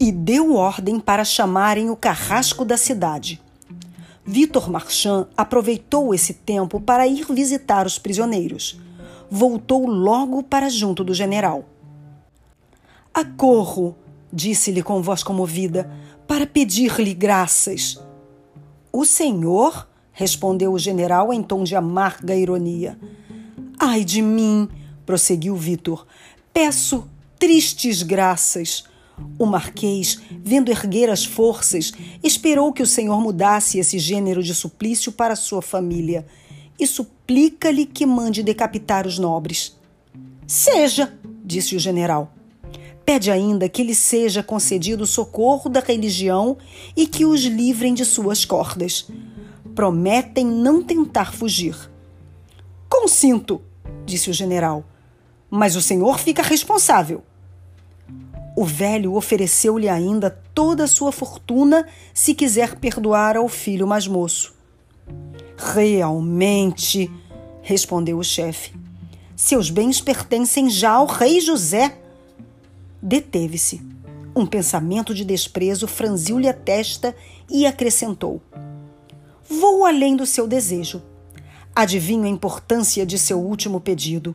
e 0.00 0.10
deu 0.10 0.54
ordem 0.54 0.98
para 0.98 1.24
chamarem 1.24 1.90
o 1.90 1.96
carrasco 1.96 2.64
da 2.64 2.76
cidade. 2.76 3.42
Vitor 4.26 4.68
Marchand 4.68 5.28
aproveitou 5.36 6.12
esse 6.12 6.34
tempo 6.34 6.80
para 6.80 7.06
ir 7.06 7.24
visitar 7.32 7.86
os 7.86 7.96
prisioneiros. 7.96 8.80
Voltou 9.30 9.86
logo 9.86 10.42
para 10.42 10.68
junto 10.68 11.04
do 11.04 11.14
general. 11.14 11.64
Acorro, 13.14 13.96
disse-lhe 14.32 14.82
com 14.82 15.00
voz 15.00 15.22
comovida, 15.22 15.90
para 16.26 16.46
pedir-lhe 16.46 17.14
graças. 17.14 18.02
O 18.92 19.04
senhor? 19.04 19.88
respondeu 20.12 20.72
o 20.72 20.78
general 20.78 21.32
em 21.32 21.42
tom 21.42 21.62
de 21.62 21.76
amarga 21.76 22.34
ironia. 22.34 22.98
Ai 23.78 24.02
de 24.02 24.22
mim, 24.22 24.66
prosseguiu 25.04 25.54
Vitor. 25.54 26.06
Peço 26.52 27.08
tristes 27.38 28.02
graças. 28.02 28.84
O 29.38 29.46
marquês, 29.46 30.20
vendo 30.42 30.70
erguer 30.70 31.10
as 31.10 31.24
forças, 31.24 31.92
esperou 32.22 32.72
que 32.72 32.82
o 32.82 32.86
senhor 32.86 33.20
mudasse 33.20 33.78
esse 33.78 33.98
gênero 33.98 34.42
de 34.42 34.54
suplício 34.54 35.12
para 35.12 35.36
sua 35.36 35.62
família 35.62 36.26
e 36.78 36.86
suplica-lhe 36.86 37.86
que 37.86 38.04
mande 38.04 38.42
decapitar 38.42 39.06
os 39.06 39.18
nobres. 39.18 39.76
Seja, 40.46 41.12
disse 41.44 41.74
o 41.74 41.78
general. 41.78 42.32
Pede 43.04 43.30
ainda 43.30 43.68
que 43.68 43.84
lhe 43.84 43.94
seja 43.94 44.42
concedido 44.42 45.04
o 45.04 45.06
socorro 45.06 45.70
da 45.70 45.80
religião 45.80 46.56
e 46.96 47.06
que 47.06 47.24
os 47.24 47.40
livrem 47.42 47.94
de 47.94 48.04
suas 48.04 48.44
cordas. 48.44 49.08
Prometem 49.74 50.44
não 50.44 50.82
tentar 50.82 51.32
fugir. 51.32 51.76
Consinto, 52.88 53.62
disse 54.04 54.30
o 54.30 54.32
general, 54.32 54.84
mas 55.50 55.76
o 55.76 55.82
senhor 55.82 56.18
fica 56.18 56.42
responsável. 56.42 57.22
O 58.56 58.64
velho 58.64 59.14
ofereceu-lhe 59.14 59.86
ainda 59.86 60.30
toda 60.54 60.84
a 60.84 60.88
sua 60.88 61.12
fortuna 61.12 61.86
se 62.14 62.34
quiser 62.34 62.76
perdoar 62.76 63.36
ao 63.36 63.48
filho 63.48 63.86
mais 63.86 64.08
moço. 64.08 64.54
Realmente, 65.58 67.10
respondeu 67.62 68.18
o 68.18 68.24
chefe, 68.24 68.72
seus 69.36 69.68
bens 69.68 70.00
pertencem 70.00 70.70
já 70.70 70.92
ao 70.92 71.04
rei 71.04 71.42
José. 71.42 71.98
Deteve-se. 73.02 73.82
Um 74.34 74.46
pensamento 74.46 75.14
de 75.14 75.26
desprezo 75.26 75.86
franziu-lhe 75.86 76.48
a 76.48 76.54
testa 76.54 77.14
e 77.50 77.66
acrescentou: 77.66 78.40
Vou 79.46 79.84
além 79.84 80.16
do 80.16 80.24
seu 80.24 80.48
desejo. 80.48 81.02
Adivinho 81.74 82.24
a 82.24 82.28
importância 82.28 83.04
de 83.04 83.18
seu 83.18 83.38
último 83.38 83.78
pedido. 83.78 84.34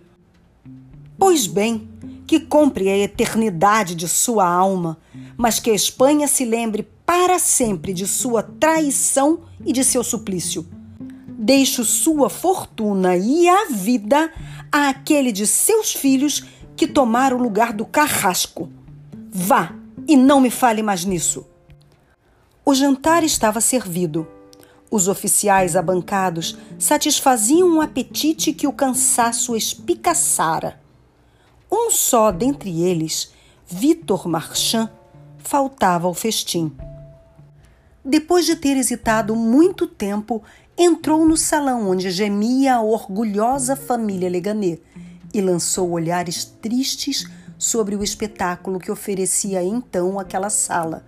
Pois 1.24 1.46
bem, 1.46 1.88
que 2.26 2.40
compre 2.40 2.90
a 2.90 2.98
eternidade 2.98 3.94
de 3.94 4.10
sua 4.10 4.44
alma, 4.44 4.98
mas 5.38 5.60
que 5.60 5.70
a 5.70 5.74
Espanha 5.76 6.28
se 6.28 6.44
lembre 6.44 6.82
para 7.06 7.38
sempre 7.38 7.94
de 7.94 8.08
sua 8.08 8.42
traição 8.42 9.42
e 9.64 9.72
de 9.72 9.84
seu 9.84 10.04
suplício. 10.04 10.68
Deixo 11.28 11.86
sua 11.86 12.28
fortuna 12.28 13.16
e 13.16 13.48
a 13.48 13.66
vida 13.70 14.34
àquele 14.72 15.32
de 15.32 15.46
seus 15.46 15.94
filhos 15.94 16.44
que 16.76 16.88
tomar 16.88 17.34
o 17.34 17.38
lugar 17.38 17.72
do 17.72 17.86
carrasco. 17.86 18.72
Vá 19.30 19.76
e 20.08 20.18
não 20.18 20.42
me 20.42 20.50
fale 20.50 20.82
mais 20.82 21.06
nisso. 21.06 21.46
O 22.66 22.74
jantar 22.74 23.24
estava 23.24 23.62
servido. 23.62 24.28
Os 24.90 25.08
oficiais 25.08 25.76
abancados 25.76 26.58
satisfaziam 26.80 27.70
um 27.70 27.80
apetite 27.80 28.52
que 28.52 28.66
o 28.66 28.74
cansaço 28.74 29.56
espicaçara. 29.56 30.81
Só 31.92 32.32
dentre 32.32 32.82
eles, 32.82 33.34
Vitor 33.68 34.26
Marchand, 34.26 34.90
faltava 35.38 36.08
ao 36.08 36.14
festim. 36.14 36.72
Depois 38.04 38.46
de 38.46 38.56
ter 38.56 38.78
hesitado 38.78 39.36
muito 39.36 39.86
tempo, 39.86 40.42
entrou 40.78 41.28
no 41.28 41.36
salão 41.36 41.90
onde 41.90 42.10
gemia 42.10 42.76
a 42.76 42.82
orgulhosa 42.82 43.76
família 43.76 44.30
Leganê 44.30 44.80
e 45.34 45.42
lançou 45.42 45.92
olhares 45.92 46.46
tristes 46.46 47.30
sobre 47.58 47.94
o 47.98 48.04
espetáculo 48.04 48.80
que 48.80 48.90
oferecia 48.90 49.62
então 49.62 50.18
aquela 50.18 50.50
sala, 50.50 51.06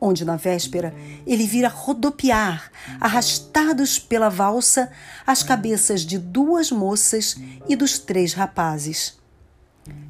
onde 0.00 0.24
na 0.24 0.36
véspera 0.36 0.94
ele 1.26 1.44
vira 1.44 1.68
rodopiar, 1.68 2.70
arrastados 3.00 3.98
pela 3.98 4.28
valsa, 4.28 4.92
as 5.26 5.42
cabeças 5.42 6.02
de 6.02 6.18
duas 6.18 6.70
moças 6.70 7.36
e 7.68 7.74
dos 7.74 7.98
três 7.98 8.32
rapazes. 8.32 9.19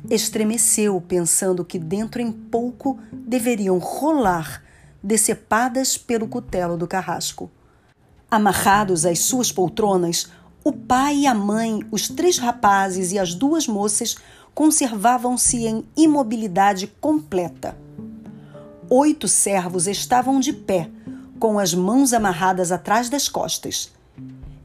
Estremeceu, 0.09 1.01
pensando 1.01 1.65
que 1.65 1.79
dentro 1.79 2.21
em 2.21 2.33
pouco 2.33 2.99
deveriam 3.13 3.79
rolar, 3.79 4.63
decepadas 5.03 5.97
pelo 5.97 6.27
cutelo 6.27 6.77
do 6.77 6.87
carrasco. 6.87 7.51
Amarrados 8.31 9.05
às 9.05 9.21
suas 9.21 9.53
poltronas, 9.53 10.29
o 10.63 10.73
pai 10.73 11.21
e 11.21 11.27
a 11.27 11.35
mãe, 11.35 11.81
os 11.91 12.09
três 12.09 12.39
rapazes 12.39 13.13
e 13.13 13.19
as 13.19 13.35
duas 13.35 13.67
moças 13.67 14.17
conservavam-se 14.55 15.67
em 15.67 15.85
imobilidade 15.97 16.87
completa. 17.01 17.77
Oito 18.89 19.29
servos 19.29 19.87
estavam 19.87 20.41
de 20.41 20.53
pé, 20.53 20.91
com 21.39 21.59
as 21.59 21.73
mãos 21.73 22.13
amarradas 22.13 22.73
atrás 22.73 23.09
das 23.09 23.29
costas. 23.29 23.91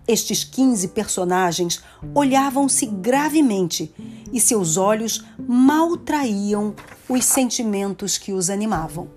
Estes 0.07 0.43
quinze 0.43 0.89
personagens 0.89 1.81
olhavam-se 2.13 2.85
gravemente 2.85 3.93
e 4.31 4.39
seus 4.39 4.77
olhos 4.77 5.25
mal 5.37 5.95
traíam 5.97 6.75
os 7.07 7.25
sentimentos 7.25 8.17
que 8.17 8.33
os 8.33 8.49
animavam. 8.49 9.07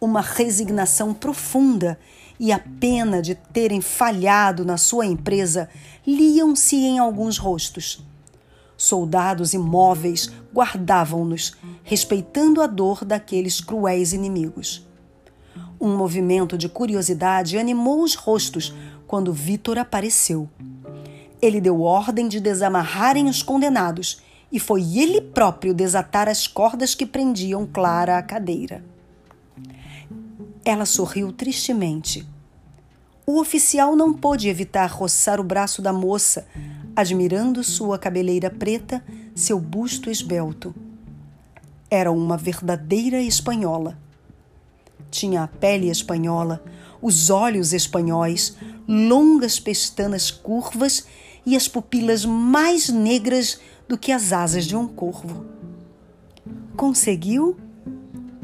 Uma 0.00 0.20
resignação 0.20 1.14
profunda 1.14 1.98
e 2.38 2.50
a 2.50 2.58
pena 2.58 3.22
de 3.22 3.34
terem 3.34 3.80
falhado 3.80 4.64
na 4.64 4.76
sua 4.76 5.06
empresa 5.06 5.68
liam-se 6.06 6.76
em 6.76 6.98
alguns 6.98 7.38
rostos. 7.38 8.04
Soldados 8.76 9.54
imóveis 9.54 10.28
guardavam-nos, 10.52 11.56
respeitando 11.84 12.60
a 12.60 12.66
dor 12.66 13.04
daqueles 13.04 13.60
cruéis 13.60 14.12
inimigos. 14.12 14.84
Um 15.80 15.96
movimento 15.96 16.58
de 16.58 16.68
curiosidade 16.68 17.58
animou 17.58 18.02
os 18.02 18.14
rostos 18.14 18.74
quando 19.06 19.32
Vitor 19.32 19.78
apareceu. 19.78 20.48
Ele 21.42 21.60
deu 21.60 21.80
ordem 21.82 22.28
de 22.28 22.38
desamarrarem 22.38 23.28
os 23.28 23.42
condenados 23.42 24.22
e 24.52 24.60
foi 24.60 24.82
ele 24.96 25.20
próprio 25.20 25.74
desatar 25.74 26.28
as 26.28 26.46
cordas 26.46 26.94
que 26.94 27.04
prendiam 27.04 27.66
Clara 27.66 28.16
à 28.16 28.22
cadeira. 28.22 28.84
Ela 30.64 30.86
sorriu 30.86 31.32
tristemente. 31.32 32.24
O 33.26 33.40
oficial 33.40 33.96
não 33.96 34.12
pôde 34.12 34.48
evitar 34.48 34.86
roçar 34.86 35.40
o 35.40 35.44
braço 35.44 35.82
da 35.82 35.92
moça, 35.92 36.46
admirando 36.94 37.64
sua 37.64 37.98
cabeleira 37.98 38.48
preta, 38.48 39.02
seu 39.34 39.58
busto 39.58 40.10
esbelto. 40.10 40.72
Era 41.90 42.12
uma 42.12 42.36
verdadeira 42.36 43.20
espanhola. 43.20 43.98
Tinha 45.10 45.42
a 45.42 45.48
pele 45.48 45.90
espanhola, 45.90 46.62
os 47.00 47.30
olhos 47.30 47.72
espanhóis, 47.72 48.56
longas 48.86 49.58
pestanas 49.58 50.30
curvas 50.30 51.06
e 51.44 51.56
as 51.56 51.68
pupilas 51.68 52.24
mais 52.24 52.88
negras 52.88 53.60
do 53.88 53.98
que 53.98 54.12
as 54.12 54.32
asas 54.32 54.64
de 54.64 54.76
um 54.76 54.86
corvo. 54.86 55.44
Conseguiu? 56.76 57.56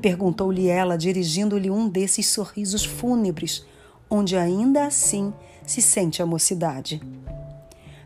perguntou-lhe 0.00 0.68
ela, 0.68 0.96
dirigindo-lhe 0.96 1.70
um 1.70 1.88
desses 1.88 2.28
sorrisos 2.28 2.84
fúnebres, 2.84 3.64
onde 4.08 4.36
ainda 4.36 4.86
assim 4.86 5.32
se 5.66 5.82
sente 5.82 6.22
a 6.22 6.26
mocidade. 6.26 7.02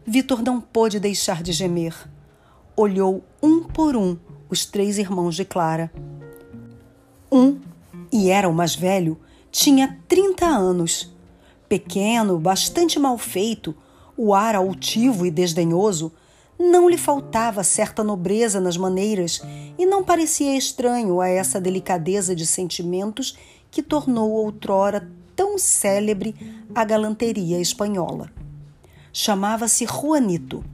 Vitor 0.04 0.42
não 0.42 0.60
pôde 0.60 0.98
deixar 0.98 1.42
de 1.42 1.52
gemer. 1.52 1.94
Olhou 2.74 3.22
um 3.42 3.62
por 3.62 3.94
um 3.94 4.16
os 4.48 4.64
três 4.64 4.98
irmãos 4.98 5.36
de 5.36 5.44
Clara. 5.44 5.92
Um, 7.30 7.58
e 8.12 8.28
era 8.28 8.48
o 8.48 8.52
mais 8.52 8.74
velho, 8.74 9.18
tinha 9.50 9.98
30 10.08 10.44
anos. 10.44 11.14
Pequeno, 11.68 12.38
bastante 12.38 12.98
mal 12.98 13.16
feito, 13.16 13.74
o 14.24 14.32
ar 14.32 14.54
altivo 14.54 15.26
e 15.26 15.32
desdenhoso, 15.32 16.12
não 16.56 16.88
lhe 16.88 16.96
faltava 16.96 17.64
certa 17.64 18.04
nobreza 18.04 18.60
nas 18.60 18.76
maneiras 18.76 19.42
e 19.76 19.84
não 19.84 20.04
parecia 20.04 20.56
estranho 20.56 21.20
a 21.20 21.28
essa 21.28 21.60
delicadeza 21.60 22.36
de 22.36 22.46
sentimentos 22.46 23.36
que 23.68 23.82
tornou 23.82 24.30
outrora 24.30 25.10
tão 25.34 25.58
célebre 25.58 26.36
a 26.72 26.84
galanteria 26.84 27.60
espanhola. 27.60 28.30
Chamava-se 29.12 29.84
Juanito. 29.86 30.64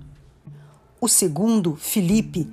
O 1.00 1.08
segundo, 1.08 1.74
Felipe, 1.74 2.46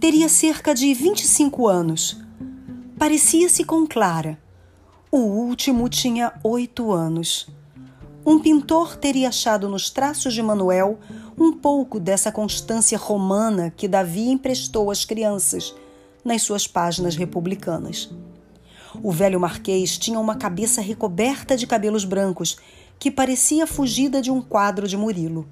teria 0.00 0.30
cerca 0.30 0.74
de 0.74 0.94
25 0.94 1.68
anos. 1.68 2.18
Parecia-se 2.98 3.62
com 3.62 3.86
Clara 3.86 4.38
o 5.12 5.18
último 5.18 5.88
tinha 5.88 6.32
oito 6.44 6.92
anos. 6.92 7.48
Um 8.24 8.38
pintor 8.38 8.96
teria 8.96 9.28
achado 9.28 9.68
nos 9.68 9.88
traços 9.88 10.34
de 10.34 10.42
Manuel 10.42 10.98
um 11.38 11.52
pouco 11.52 11.98
dessa 11.98 12.30
constância 12.30 12.98
romana 12.98 13.72
que 13.74 13.88
Davi 13.88 14.28
emprestou 14.28 14.90
às 14.90 15.04
crianças 15.04 15.74
nas 16.22 16.42
suas 16.42 16.66
páginas 16.66 17.16
republicanas. 17.16 18.10
O 19.02 19.10
velho 19.10 19.40
marquês 19.40 19.96
tinha 19.96 20.18
uma 20.18 20.36
cabeça 20.36 20.80
recoberta 20.80 21.56
de 21.56 21.66
cabelos 21.66 22.04
brancos 22.04 22.58
que 22.98 23.10
parecia 23.10 23.66
fugida 23.66 24.20
de 24.20 24.30
um 24.30 24.42
quadro 24.42 24.86
de 24.86 24.96
Murilo. 24.96 25.48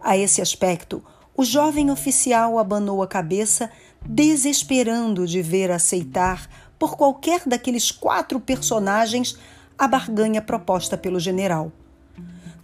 A 0.00 0.16
esse 0.16 0.42
aspecto, 0.42 1.02
o 1.36 1.44
jovem 1.44 1.90
oficial 1.90 2.58
abanou 2.58 3.00
a 3.02 3.06
cabeça, 3.06 3.70
desesperando 4.04 5.26
de 5.26 5.40
ver 5.40 5.70
aceitar 5.70 6.48
por 6.76 6.96
qualquer 6.96 7.42
daqueles 7.46 7.92
quatro 7.92 8.40
personagens 8.40 9.38
a 9.78 9.86
barganha 9.86 10.42
proposta 10.42 10.98
pelo 10.98 11.20
general. 11.20 11.72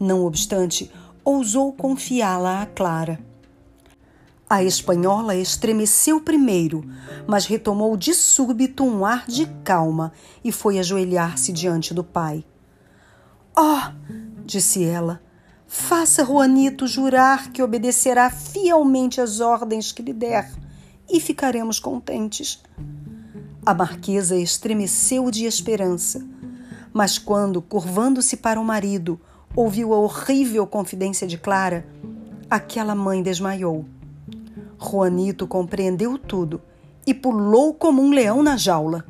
Não 0.00 0.24
obstante, 0.24 0.90
ousou 1.24 1.72
confiá-la 1.72 2.62
a 2.62 2.66
Clara. 2.66 3.20
A 4.50 4.62
espanhola 4.62 5.34
estremeceu 5.34 6.20
primeiro, 6.20 6.84
mas 7.26 7.46
retomou 7.46 7.96
de 7.96 8.12
súbito 8.12 8.84
um 8.84 9.06
ar 9.06 9.24
de 9.26 9.46
calma 9.64 10.12
e 10.44 10.52
foi 10.52 10.78
ajoelhar-se 10.78 11.52
diante 11.52 11.94
do 11.94 12.04
pai. 12.04 12.44
Oh, 13.56 13.92
disse 14.44 14.84
ela, 14.84 15.22
faça 15.66 16.24
Juanito 16.24 16.86
jurar 16.86 17.50
que 17.52 17.62
obedecerá 17.62 18.28
fielmente 18.28 19.20
às 19.20 19.40
ordens 19.40 19.92
que 19.92 20.02
lhe 20.02 20.12
der 20.12 20.52
e 21.08 21.20
ficaremos 21.20 21.78
contentes. 21.78 22.62
A 23.64 23.72
marquesa 23.72 24.36
estremeceu 24.36 25.30
de 25.30 25.46
esperança, 25.46 26.22
mas 26.94 27.18
quando, 27.18 27.60
curvando-se 27.60 28.36
para 28.36 28.60
o 28.60 28.64
marido, 28.64 29.20
ouviu 29.54 29.92
a 29.92 29.98
horrível 29.98 30.64
confidência 30.64 31.26
de 31.26 31.36
Clara, 31.36 31.84
aquela 32.48 32.94
mãe 32.94 33.20
desmaiou. 33.20 33.84
Juanito 34.80 35.44
compreendeu 35.44 36.16
tudo 36.16 36.62
e 37.04 37.12
pulou 37.12 37.74
como 37.74 38.00
um 38.00 38.10
leão 38.10 38.44
na 38.44 38.56
jaula. 38.56 39.04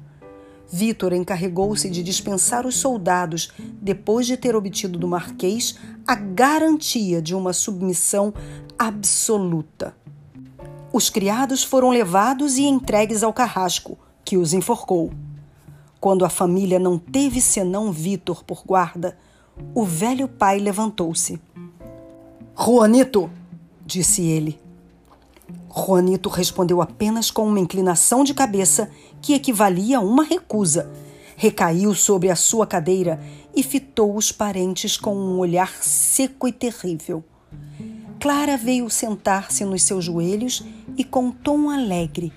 Vitor 0.67 1.13
encarregou-se 1.13 1.91
de 1.91 2.03
dispensar 2.03 2.67
os 2.67 2.77
soldados 2.77 3.53
depois 3.81 4.27
de 4.27 4.39
ter 4.39 4.57
obtido 4.57 4.99
do 4.99 5.07
Marquês 5.07 5.79
a 6.07 6.15
garantia 6.15 7.21
de 7.21 7.35
uma 7.35 7.53
submissão 7.53 8.33
absoluta. 8.79 9.95
Os 10.91 11.11
criados 11.11 11.63
foram 11.63 11.91
levados 11.91 12.57
e 12.57 12.63
entregues 12.63 13.23
ao 13.23 13.33
carrasco, 13.33 13.99
que 14.25 14.39
os 14.39 14.55
enforcou. 14.55 15.13
Quando 16.05 16.27
a 16.27 16.29
família 16.29 16.79
não 16.79 16.99
teve 16.99 17.41
senão 17.41 17.91
Vitor 17.91 18.45
por 18.45 18.63
guarda, 18.67 19.17
o 19.75 19.87
velho 19.87 20.29
pai 20.29 20.59
levantou-se. 20.59 21.41
Juanito, 22.55 23.31
disse 23.87 24.21
ele. 24.21 24.61
Juanito 25.75 26.29
respondeu 26.29 26.83
apenas 26.83 27.31
com 27.31 27.49
uma 27.49 27.59
inclinação 27.59 28.23
de 28.23 28.35
cabeça 28.35 28.91
que 29.23 29.33
equivalia 29.33 29.97
a 29.97 30.03
uma 30.03 30.25
recusa. 30.25 30.93
Recaiu 31.39 31.95
sobre 31.95 32.29
a 32.29 32.37
sua 32.37 32.67
cadeira 32.67 33.19
e 33.57 33.63
fitou 33.63 34.15
os 34.15 34.31
parentes 34.31 34.99
com 34.99 35.17
um 35.17 35.39
olhar 35.39 35.73
seco 35.83 36.47
e 36.47 36.53
terrível. 36.53 37.25
Clara 38.21 38.59
veio 38.59 38.91
sentar-se 38.91 39.65
nos 39.65 39.83
seus 39.83 40.05
joelhos 40.05 40.63
e 40.99 41.03
com 41.03 41.31
tom 41.31 41.71
alegre. 41.71 42.31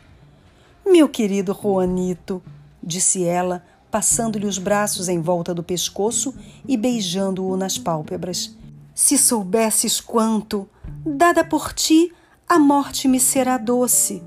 Meu 0.86 1.10
querido 1.10 1.54
Juanito, 1.54 2.42
disse 2.88 3.26
ela, 3.26 3.64
passando-lhe 3.92 4.46
os 4.46 4.58
braços 4.58 5.10
em 5.10 5.22
volta 5.22 5.54
do 5.54 5.62
pescoço 5.62 6.34
e 6.66 6.78
beijando-o 6.78 7.58
nas 7.58 7.78
pálpebras. 7.78 8.56
Se 8.96 9.18
soubesses 9.18 10.00
quanto, 10.00 10.68
dada 11.06 11.44
por 11.44 11.74
ti, 11.74 12.12
a 12.48 12.58
morte 12.58 13.08
me 13.08 13.20
será 13.20 13.58
doce. 13.58 14.24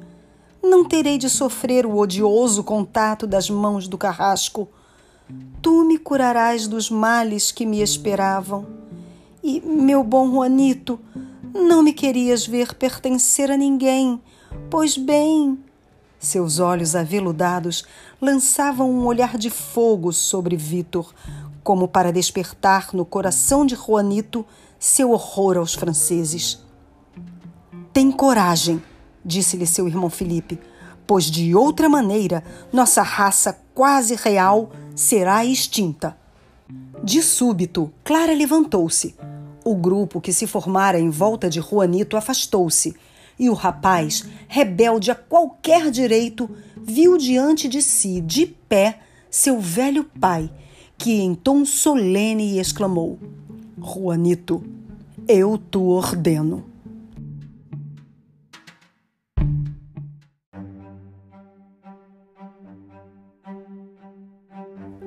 Não 0.63 0.85
terei 0.85 1.17
de 1.17 1.31
sofrer 1.31 1.87
o 1.87 1.97
odioso 1.97 2.63
contato 2.63 3.27
das 3.27 3.49
mãos 3.49 3.89
do 3.89 3.97
carrasco. 3.97 4.69
Tu 5.63 5.85
me 5.85 5.99
curarás 5.99 6.69
dos 6.69 6.91
males 6.91 7.51
que 7.51 7.65
me 7.65 7.81
esperavam. 7.81 8.67
E, 9.43 9.61
meu 9.63 10.05
bom 10.05 10.31
Juanito, 10.31 11.01
não 11.55 11.83
me 11.83 11.93
querias 11.93 12.47
ver 12.47 12.75
pertencer 12.75 13.51
a 13.51 13.57
ninguém, 13.57 14.21
pois 14.69 14.97
bem. 14.97 15.59
Seus 16.19 16.59
olhos 16.59 16.95
aveludados 16.95 17.85
lançavam 18.21 18.91
um 18.91 19.07
olhar 19.07 19.39
de 19.39 19.51
fogo 19.51 20.13
sobre 20.13 20.57
Vitor, 20.57 21.13
como 21.63 21.89
para 21.89 22.13
despertar 22.13 22.91
no 22.93 23.05
coração 23.05 23.65
de 23.65 23.75
Juanito 23.75 24.45
seu 24.79 25.11
horror 25.11 25.57
aos 25.57 25.75
franceses. 25.75 26.63
Tem 27.93 28.11
coragem, 28.11 28.83
disse-lhe 29.25 29.67
seu 29.67 29.87
irmão 29.89 30.11
Felipe, 30.11 30.59
pois 31.07 31.25
de 31.25 31.55
outra 31.55 31.89
maneira 31.89 32.43
nossa 32.73 33.03
raça 33.03 33.59
quase 33.75 34.15
real 34.15 34.71
será 34.95 35.45
extinta. 35.45 36.17
De 37.03 37.23
súbito, 37.23 37.93
Clara 38.05 38.35
levantou-se 38.35 39.15
o 39.65 39.75
grupo 39.75 40.21
que 40.21 40.33
se 40.33 40.47
formara 40.47 40.99
em 40.99 41.11
volta 41.11 41.49
de 41.49 41.61
Juanito 41.61 42.17
afastou-se 42.17 42.97
e 43.41 43.49
o 43.49 43.55
rapaz, 43.55 44.27
rebelde 44.47 45.11
a 45.11 45.15
qualquer 45.15 45.91
direito, 45.91 46.51
viu 46.77 47.17
diante 47.17 47.69
de 47.69 47.81
si, 47.81 48.21
de 48.21 48.45
pé, 48.47 49.01
seu 49.31 49.59
velho 49.59 50.05
pai, 50.05 50.53
que 50.99 51.23
em 51.23 51.35
tom 51.35 51.65
solene 51.65 52.59
exclamou: 52.59 53.19
Juanito, 53.83 54.63
eu 55.27 55.57
te 55.57 55.79
ordeno. 55.79 56.67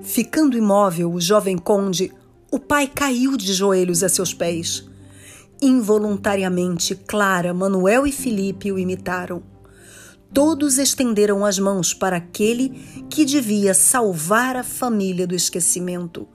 Ficando 0.02 0.58
imóvel, 0.58 1.14
o 1.14 1.22
jovem 1.22 1.58
conde 1.58 2.12
o 2.52 2.60
pai 2.60 2.88
caiu 2.88 3.38
de 3.38 3.54
joelhos 3.54 4.04
a 4.04 4.10
seus 4.10 4.34
pés. 4.34 4.88
Involuntariamente, 5.62 6.96
Clara, 6.96 7.54
Manuel 7.54 8.06
e 8.06 8.12
Felipe 8.12 8.72
o 8.72 8.78
imitaram. 8.78 9.42
Todos 10.34 10.78
estenderam 10.78 11.46
as 11.46 11.60
mãos 11.60 11.94
para 11.94 12.18
aquele 12.18 12.70
que 13.10 13.24
devia 13.24 13.74
salvar 13.74 14.56
a 14.56 14.64
família 14.64 15.28
do 15.28 15.36
esquecimento 15.36 16.28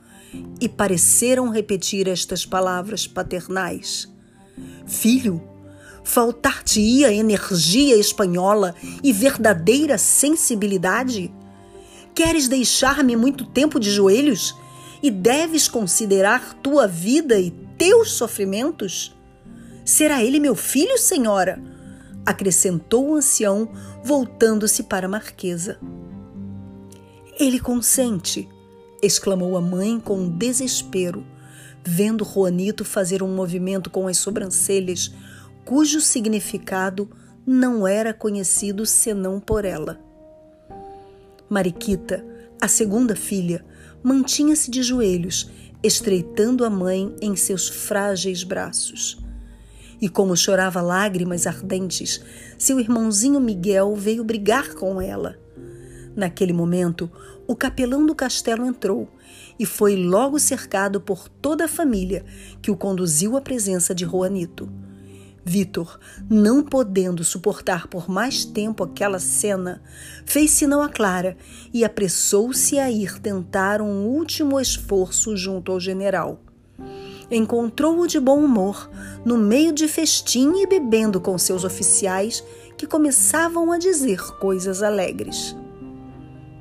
e 0.60 0.68
pareceram 0.68 1.48
repetir 1.50 2.06
estas 2.06 2.46
palavras 2.46 3.06
paternais: 3.06 4.08
Filho, 4.86 5.42
faltar-te-ia 6.04 7.12
energia 7.12 7.96
espanhola 7.96 8.74
e 9.02 9.12
verdadeira 9.12 9.98
sensibilidade? 9.98 11.32
Queres 12.14 12.48
deixar-me 12.48 13.16
muito 13.16 13.44
tempo 13.44 13.80
de 13.80 13.90
joelhos? 13.90 14.54
e 15.02 15.10
deves 15.10 15.68
considerar 15.68 16.54
tua 16.54 16.86
vida 16.86 17.38
e 17.38 17.50
teus 17.78 18.12
sofrimentos? 18.12 19.16
Será 19.84 20.22
ele 20.22 20.40
meu 20.40 20.54
filho, 20.54 20.98
senhora? 20.98 21.62
acrescentou 22.28 23.08
o 23.08 23.14
ancião, 23.14 23.70
voltando-se 24.04 24.82
para 24.82 25.06
a 25.06 25.08
marquesa. 25.08 25.78
Ele 27.40 27.58
consente, 27.58 28.46
exclamou 29.02 29.56
a 29.56 29.62
mãe 29.62 29.98
com 29.98 30.28
desespero, 30.28 31.24
vendo 31.82 32.26
Juanito 32.26 32.84
fazer 32.84 33.22
um 33.22 33.34
movimento 33.34 33.88
com 33.88 34.06
as 34.06 34.18
sobrancelhas, 34.18 35.10
cujo 35.64 36.02
significado 36.02 37.08
não 37.46 37.88
era 37.88 38.12
conhecido 38.12 38.84
senão 38.84 39.40
por 39.40 39.64
ela. 39.64 39.98
Mariquita, 41.48 42.22
a 42.60 42.68
segunda 42.68 43.16
filha, 43.16 43.64
mantinha-se 44.02 44.70
de 44.70 44.82
joelhos, 44.82 45.50
estreitando 45.82 46.64
a 46.64 46.70
mãe 46.70 47.14
em 47.20 47.36
seus 47.36 47.68
frágeis 47.68 48.42
braços. 48.42 49.18
E 50.00 50.08
como 50.08 50.36
chorava 50.36 50.80
lágrimas 50.80 51.46
ardentes, 51.46 52.22
seu 52.56 52.78
irmãozinho 52.78 53.40
Miguel 53.40 53.94
veio 53.94 54.24
brigar 54.24 54.74
com 54.74 55.00
ela. 55.00 55.38
Naquele 56.14 56.52
momento, 56.52 57.10
o 57.46 57.54
capelão 57.54 58.04
do 58.04 58.14
castelo 58.14 58.64
entrou 58.64 59.08
e 59.58 59.66
foi 59.66 59.96
logo 59.96 60.38
cercado 60.38 61.00
por 61.00 61.28
toda 61.28 61.64
a 61.64 61.68
família, 61.68 62.24
que 62.60 62.70
o 62.70 62.76
conduziu 62.76 63.36
à 63.36 63.40
presença 63.40 63.94
de 63.94 64.04
Juanito. 64.04 64.68
Vitor, 65.48 65.98
não 66.28 66.62
podendo 66.62 67.24
suportar 67.24 67.88
por 67.88 68.06
mais 68.06 68.44
tempo 68.44 68.84
aquela 68.84 69.18
cena, 69.18 69.82
fez 70.26 70.50
sinal 70.50 70.82
a 70.82 70.90
Clara 70.90 71.38
e 71.72 71.84
apressou-se 71.84 72.78
a 72.78 72.90
ir 72.90 73.18
tentar 73.18 73.80
um 73.80 74.04
último 74.04 74.60
esforço 74.60 75.34
junto 75.36 75.72
ao 75.72 75.80
general. 75.80 76.42
Encontrou-o 77.30 78.06
de 78.06 78.20
bom 78.20 78.44
humor, 78.44 78.90
no 79.24 79.38
meio 79.38 79.72
de 79.72 79.88
festim 79.88 80.52
e 80.56 80.66
bebendo 80.66 81.18
com 81.18 81.36
seus 81.38 81.64
oficiais, 81.64 82.44
que 82.76 82.86
começavam 82.86 83.72
a 83.72 83.78
dizer 83.78 84.20
coisas 84.38 84.82
alegres. 84.82 85.56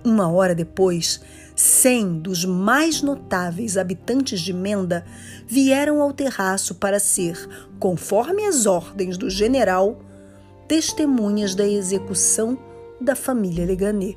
Uma 0.03 0.31
hora 0.31 0.55
depois, 0.55 1.21
Cem 1.59 2.19
dos 2.19 2.45
mais 2.45 3.01
notáveis 3.01 3.77
habitantes 3.77 4.41
de 4.41 4.53
Menda 4.53 5.03
vieram 5.47 6.03
ao 6.03 6.13
terraço 6.13 6.75
para 6.75 6.99
ser, 6.99 7.49
conforme 7.79 8.45
as 8.45 8.67
ordens 8.67 9.17
do 9.17 9.27
general, 9.27 9.99
testemunhas 10.67 11.55
da 11.55 11.67
execução 11.67 12.59
da 13.01 13.15
família 13.15 13.65
Leganê. 13.65 14.15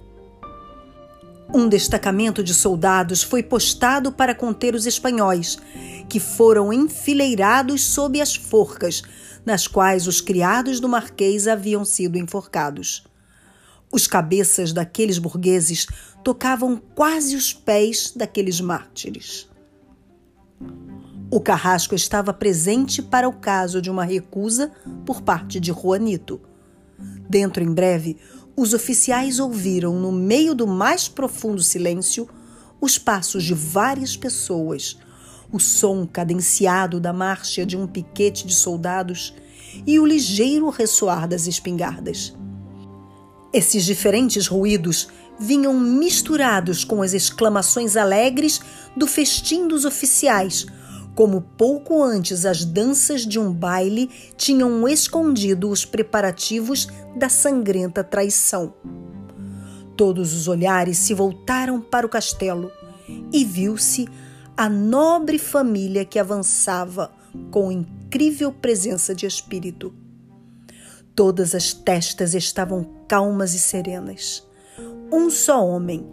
Um 1.48 1.66
destacamento 1.66 2.44
de 2.44 2.52
soldados 2.52 3.22
foi 3.22 3.42
postado 3.42 4.12
para 4.12 4.34
conter 4.34 4.74
os 4.74 4.84
espanhóis, 4.84 5.56
que 6.10 6.20
foram 6.20 6.70
enfileirados 6.70 7.82
sob 7.82 8.20
as 8.20 8.36
forcas, 8.36 9.00
nas 9.46 9.66
quais 9.66 10.06
os 10.06 10.20
criados 10.20 10.78
do 10.78 10.90
marquês 10.90 11.48
haviam 11.48 11.86
sido 11.86 12.18
enforcados. 12.18 13.02
Os 13.92 14.06
cabeças 14.06 14.72
daqueles 14.72 15.18
burgueses 15.18 15.88
tocavam 16.24 16.80
quase 16.94 17.36
os 17.36 17.52
pés 17.52 18.12
daqueles 18.14 18.60
mártires. 18.60 19.48
O 21.30 21.40
carrasco 21.40 21.94
estava 21.94 22.32
presente 22.32 23.00
para 23.00 23.28
o 23.28 23.32
caso 23.32 23.80
de 23.80 23.90
uma 23.90 24.04
recusa 24.04 24.72
por 25.06 25.22
parte 25.22 25.60
de 25.60 25.72
Juanito. 25.72 26.40
Dentro 27.28 27.62
em 27.62 27.72
breve, 27.72 28.16
os 28.56 28.74
oficiais 28.74 29.38
ouviram, 29.38 29.98
no 29.98 30.10
meio 30.10 30.54
do 30.54 30.66
mais 30.66 31.08
profundo 31.08 31.62
silêncio, 31.62 32.28
os 32.80 32.98
passos 32.98 33.44
de 33.44 33.54
várias 33.54 34.16
pessoas, 34.16 34.98
o 35.52 35.60
som 35.60 36.06
cadenciado 36.06 37.00
da 37.00 37.12
marcha 37.12 37.64
de 37.64 37.76
um 37.76 37.86
piquete 37.86 38.46
de 38.46 38.54
soldados 38.54 39.34
e 39.86 39.98
o 39.98 40.06
ligeiro 40.06 40.68
ressoar 40.68 41.28
das 41.28 41.46
espingardas. 41.46 42.34
Esses 43.52 43.84
diferentes 43.84 44.46
ruídos 44.46 45.08
vinham 45.40 45.80
misturados 45.80 46.84
com 46.84 47.00
as 47.00 47.14
exclamações 47.14 47.96
alegres 47.96 48.60
do 48.94 49.06
festim 49.06 49.66
dos 49.66 49.86
oficiais, 49.86 50.66
como 51.14 51.40
pouco 51.40 52.02
antes 52.02 52.44
as 52.44 52.62
danças 52.64 53.26
de 53.26 53.38
um 53.38 53.50
baile 53.50 54.10
tinham 54.36 54.86
escondido 54.86 55.70
os 55.70 55.84
preparativos 55.84 56.88
da 57.16 57.30
sangrenta 57.30 58.04
traição. 58.04 58.74
Todos 59.96 60.34
os 60.34 60.46
olhares 60.46 60.98
se 60.98 61.14
voltaram 61.14 61.80
para 61.80 62.06
o 62.06 62.08
castelo 62.08 62.70
e 63.32 63.44
viu-se 63.44 64.06
a 64.56 64.68
nobre 64.68 65.38
família 65.38 66.04
que 66.04 66.18
avançava 66.18 67.10
com 67.50 67.72
incrível 67.72 68.52
presença 68.52 69.14
de 69.14 69.24
espírito. 69.24 69.94
Todas 71.14 71.54
as 71.54 71.72
testas 71.72 72.34
estavam 72.34 72.84
calmas 73.08 73.54
e 73.54 73.58
serenas. 73.58 74.49
Um 75.12 75.28
só 75.28 75.66
homem, 75.66 76.06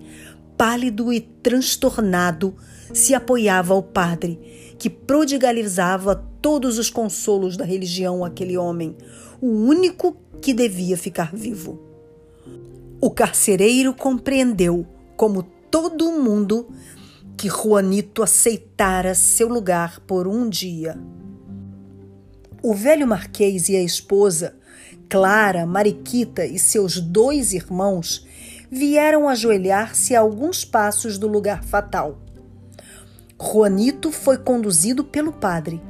pálido 0.57 1.13
e 1.13 1.21
transtornado, 1.21 2.55
se 2.93 3.13
apoiava 3.13 3.73
ao 3.73 3.83
padre, 3.83 4.75
que 4.79 4.89
prodigalizava 4.89 6.15
todos 6.41 6.77
os 6.77 6.89
consolos 6.89 7.55
da 7.55 7.65
religião 7.65 8.23
àquele 8.23 8.57
homem, 8.57 8.95
o 9.41 9.47
único 9.47 10.17
que 10.41 10.53
devia 10.53 10.97
ficar 10.97 11.35
vivo. 11.35 11.79
O 12.99 13.11
carcereiro 13.11 13.93
compreendeu, 13.93 14.85
como 15.15 15.43
todo 15.69 16.11
mundo, 16.11 16.67
que 17.37 17.47
Juanito 17.47 18.23
aceitara 18.23 19.13
seu 19.13 19.47
lugar 19.47 19.99
por 20.01 20.27
um 20.27 20.49
dia. 20.49 20.97
O 22.63 22.73
velho 22.73 23.07
marquês 23.07 23.69
e 23.69 23.75
a 23.75 23.83
esposa 23.83 24.55
Clara, 25.09 25.65
Mariquita 25.65 26.45
e 26.45 26.59
seus 26.59 26.99
dois 26.99 27.53
irmãos 27.53 28.26
vieram 28.69 29.27
ajoelhar-se 29.29 30.15
a 30.15 30.19
alguns 30.19 30.63
passos 30.65 31.17
do 31.17 31.27
lugar 31.27 31.63
fatal. 31.63 32.17
Juanito 33.41 34.11
foi 34.11 34.37
conduzido 34.37 35.03
pelo 35.03 35.31
padre. 35.31 35.81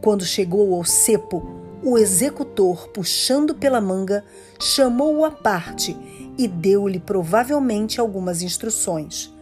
Quando 0.00 0.24
chegou 0.24 0.74
ao 0.74 0.84
cepo, 0.84 1.46
o 1.82 1.98
executor, 1.98 2.88
puxando 2.88 3.54
pela 3.54 3.80
manga, 3.80 4.24
chamou-o 4.60 5.24
à 5.24 5.30
parte 5.30 5.96
e 6.38 6.46
deu-lhe 6.46 7.00
provavelmente 7.00 8.00
algumas 8.00 8.42
instruções. 8.42 9.34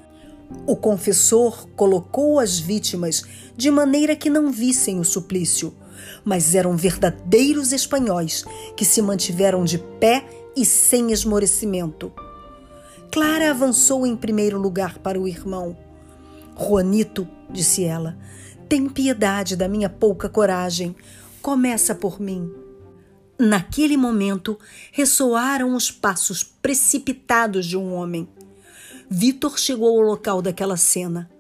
O 0.67 0.77
confessor 0.77 1.67
colocou 1.77 2.39
as 2.39 2.59
vítimas 2.59 3.25
de 3.57 3.71
maneira 3.71 4.15
que 4.17 4.31
não 4.31 4.51
vissem 4.51 5.01
o 5.01 5.05
suplício 5.05 5.75
mas 6.25 6.55
eram 6.55 6.77
verdadeiros 6.77 7.73
espanhóis 7.73 8.45
que 8.77 8.85
se 8.85 9.03
mantiveram 9.03 9.65
de 9.65 9.79
pé 9.79 10.25
e 10.57 10.65
sem 10.65 11.13
esmorecimento. 11.13 12.13
Clara 13.15 13.53
avançou 13.53 14.05
em 14.05 14.17
primeiro 14.17 14.59
lugar 14.59 14.99
para 14.99 15.21
o 15.21 15.29
irmão. 15.29 15.77
Juanito, 16.59 17.29
disse 17.49 17.85
ela, 17.85 18.19
tem 18.69 18.89
piedade 18.89 19.55
da 19.55 19.69
minha 19.69 19.89
pouca 19.89 20.29
coragem. 20.29 20.97
Começa 21.41 21.95
por 21.95 22.21
mim. 22.21 22.53
Naquele 23.39 23.97
momento, 23.97 24.59
ressoaram 24.91 25.77
os 25.77 25.93
passos 25.93 26.43
precipitados 26.43 27.67
de 27.67 27.77
um 27.77 27.95
homem. 27.95 28.29
Vitor 29.09 29.61
chegou 29.61 29.97
ao 29.97 30.05
local 30.05 30.43
daquela 30.43 30.77
cena. 30.77 31.31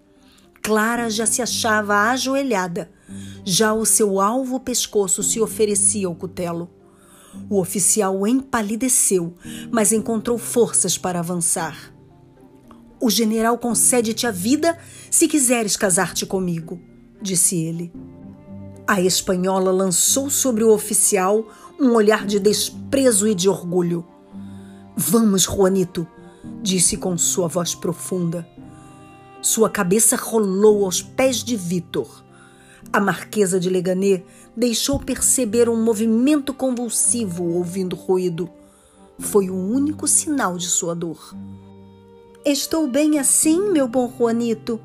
Clara 0.62 1.10
já 1.10 1.26
se 1.26 1.42
achava 1.42 2.08
ajoelhada. 2.12 2.88
Já 3.44 3.74
o 3.74 3.84
seu 3.84 4.20
alvo 4.20 4.60
pescoço 4.60 5.24
se 5.24 5.40
oferecia 5.40 6.06
ao 6.06 6.14
cutelo. 6.14 6.70
O 7.48 7.60
oficial 7.60 8.26
empalideceu, 8.26 9.34
mas 9.70 9.92
encontrou 9.92 10.38
forças 10.38 10.96
para 10.96 11.18
avançar. 11.18 11.92
O 13.00 13.10
general 13.10 13.58
concede-te 13.58 14.26
a 14.26 14.30
vida 14.30 14.78
se 15.10 15.28
quiseres 15.28 15.76
casar-te 15.76 16.24
comigo, 16.24 16.80
disse 17.20 17.56
ele. 17.56 17.92
A 18.86 19.00
espanhola 19.00 19.70
lançou 19.70 20.30
sobre 20.30 20.64
o 20.64 20.72
oficial 20.72 21.46
um 21.80 21.92
olhar 21.92 22.26
de 22.26 22.38
desprezo 22.38 23.26
e 23.26 23.34
de 23.34 23.48
orgulho. 23.48 24.06
Vamos, 24.96 25.42
Juanito, 25.42 26.06
disse 26.62 26.96
com 26.96 27.16
sua 27.18 27.48
voz 27.48 27.74
profunda. 27.74 28.48
Sua 29.42 29.68
cabeça 29.68 30.16
rolou 30.16 30.84
aos 30.84 31.02
pés 31.02 31.42
de 31.42 31.56
Vitor. 31.56 32.24
A 32.92 33.00
marquesa 33.00 33.58
de 33.58 33.68
Leganê 33.68 34.22
deixou 34.56 34.98
perceber 34.98 35.68
um 35.68 35.82
movimento 35.82 36.54
convulsivo 36.54 37.44
ouvindo 37.44 37.96
ruído. 37.96 38.48
Foi 39.18 39.50
o 39.50 39.54
único 39.54 40.06
sinal 40.06 40.56
de 40.56 40.66
sua 40.66 40.94
dor. 40.94 41.34
Estou 42.44 42.86
bem 42.86 43.18
assim, 43.18 43.70
meu 43.70 43.88
bom 43.88 44.12
Juanito? 44.16 44.80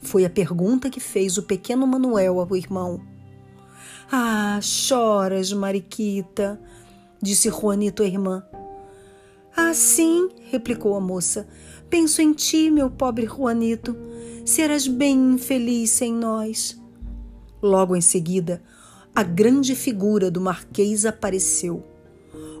Foi 0.00 0.24
a 0.24 0.30
pergunta 0.30 0.90
que 0.90 1.00
fez 1.00 1.38
o 1.38 1.42
pequeno 1.42 1.86
Manuel 1.86 2.40
ao 2.40 2.56
irmão. 2.56 3.00
Ah, 4.10 4.58
choras, 4.60 5.52
Mariquita, 5.52 6.60
disse 7.22 7.48
Juanito 7.48 8.02
à 8.02 8.06
irmã. 8.06 8.42
Ah, 9.56 9.74
sim, 9.74 10.28
replicou 10.50 10.96
a 10.96 11.00
moça. 11.00 11.46
Penso 11.88 12.22
em 12.22 12.32
ti, 12.32 12.70
meu 12.70 12.90
pobre 12.90 13.26
Juanito. 13.26 13.96
Serás 14.44 14.88
bem 14.88 15.34
infeliz 15.34 15.90
sem 15.90 16.12
nós. 16.12 16.80
Logo 17.62 17.94
em 17.94 18.00
seguida, 18.00 18.62
a 19.14 19.22
grande 19.22 19.74
figura 19.74 20.30
do 20.30 20.40
Marquês 20.40 21.04
apareceu. 21.04 21.84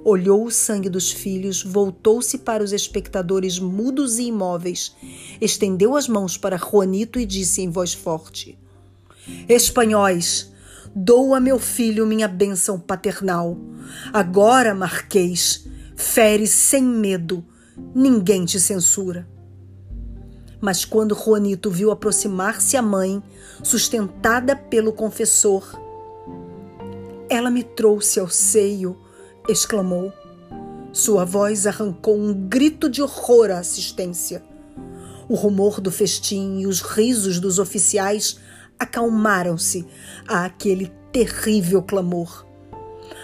Olhou 0.04 0.46
o 0.46 0.50
sangue 0.50 0.88
dos 0.88 1.12
filhos, 1.12 1.62
voltou-se 1.62 2.38
para 2.38 2.64
os 2.64 2.72
espectadores 2.72 3.58
mudos 3.58 4.18
e 4.18 4.24
imóveis, 4.24 4.96
estendeu 5.40 5.94
as 5.94 6.08
mãos 6.08 6.36
para 6.36 6.56
Juanito 6.56 7.20
e 7.20 7.26
disse 7.26 7.60
em 7.60 7.68
voz 7.68 7.92
forte: 7.92 8.58
Espanhóis, 9.48 10.50
dou 10.94 11.34
a 11.34 11.40
meu 11.40 11.58
filho 11.58 12.06
minha 12.06 12.26
bênção 12.26 12.80
paternal. 12.80 13.58
Agora, 14.12 14.74
Marquês, 14.74 15.66
fere 15.94 16.46
sem 16.46 16.82
medo, 16.82 17.44
ninguém 17.94 18.44
te 18.44 18.58
censura. 18.58 19.28
Mas 20.60 20.84
quando 20.84 21.14
Juanito 21.14 21.70
viu 21.70 21.90
aproximar-se 21.90 22.76
a 22.76 22.82
mãe, 22.82 23.22
sustentada 23.62 24.56
pelo 24.56 24.92
confessor, 24.92 25.78
ela 27.30 27.48
me 27.48 27.62
trouxe 27.62 28.18
ao 28.18 28.28
seio, 28.28 28.98
exclamou. 29.48 30.12
Sua 30.92 31.24
voz 31.24 31.64
arrancou 31.64 32.18
um 32.18 32.34
grito 32.34 32.90
de 32.90 33.00
horror 33.00 33.52
à 33.52 33.60
assistência. 33.60 34.42
O 35.28 35.36
rumor 35.36 35.80
do 35.80 35.92
festim 35.92 36.58
e 36.58 36.66
os 36.66 36.80
risos 36.80 37.38
dos 37.38 37.60
oficiais 37.60 38.40
acalmaram-se 38.76 39.86
a 40.26 40.44
aquele 40.44 40.90
terrível 41.12 41.80
clamor. 41.80 42.44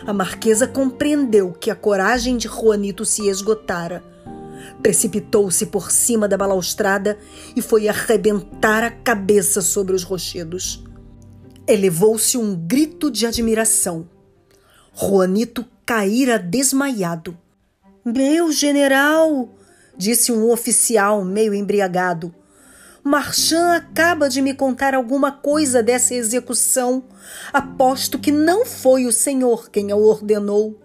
A 0.07 0.13
marquesa 0.13 0.69
compreendeu 0.69 1.53
que 1.53 1.69
a 1.69 1.75
coragem 1.75 2.37
de 2.37 2.47
Juanito 2.47 3.05
se 3.05 3.29
esgotara. 3.29 4.05
Precipitou-se 4.81 5.67
por 5.67 5.91
cima 5.91 6.29
da 6.29 6.37
balaustrada 6.37 7.19
e 7.57 7.61
foi 7.61 7.89
arrebentar 7.89 8.85
a 8.85 8.91
cabeça 8.91 9.61
sobre 9.61 9.97
os 9.97 10.05
rochedos. 10.05 10.86
Elevou-se 11.69 12.39
um 12.39 12.55
grito 12.55 13.11
de 13.11 13.27
admiração. 13.27 14.09
Juanito 14.95 15.67
caíra 15.85 16.39
desmaiado. 16.39 17.37
Meu 18.05 18.53
general! 18.53 19.49
disse 19.97 20.31
um 20.31 20.51
oficial 20.51 21.25
meio 21.25 21.53
embriagado. 21.53 22.33
Marchand 23.03 23.77
acaba 23.77 24.29
de 24.29 24.41
me 24.43 24.55
contar 24.55 24.95
alguma 24.95 25.33
coisa 25.33 25.83
dessa 25.83 26.15
execução. 26.15 27.03
Aposto 27.53 28.19
que 28.19 28.31
não 28.31 28.65
foi 28.65 29.07
o 29.07 29.13
senhor 29.13 29.69
quem 29.69 29.91
a 29.91 29.97
ordenou. 29.97 30.81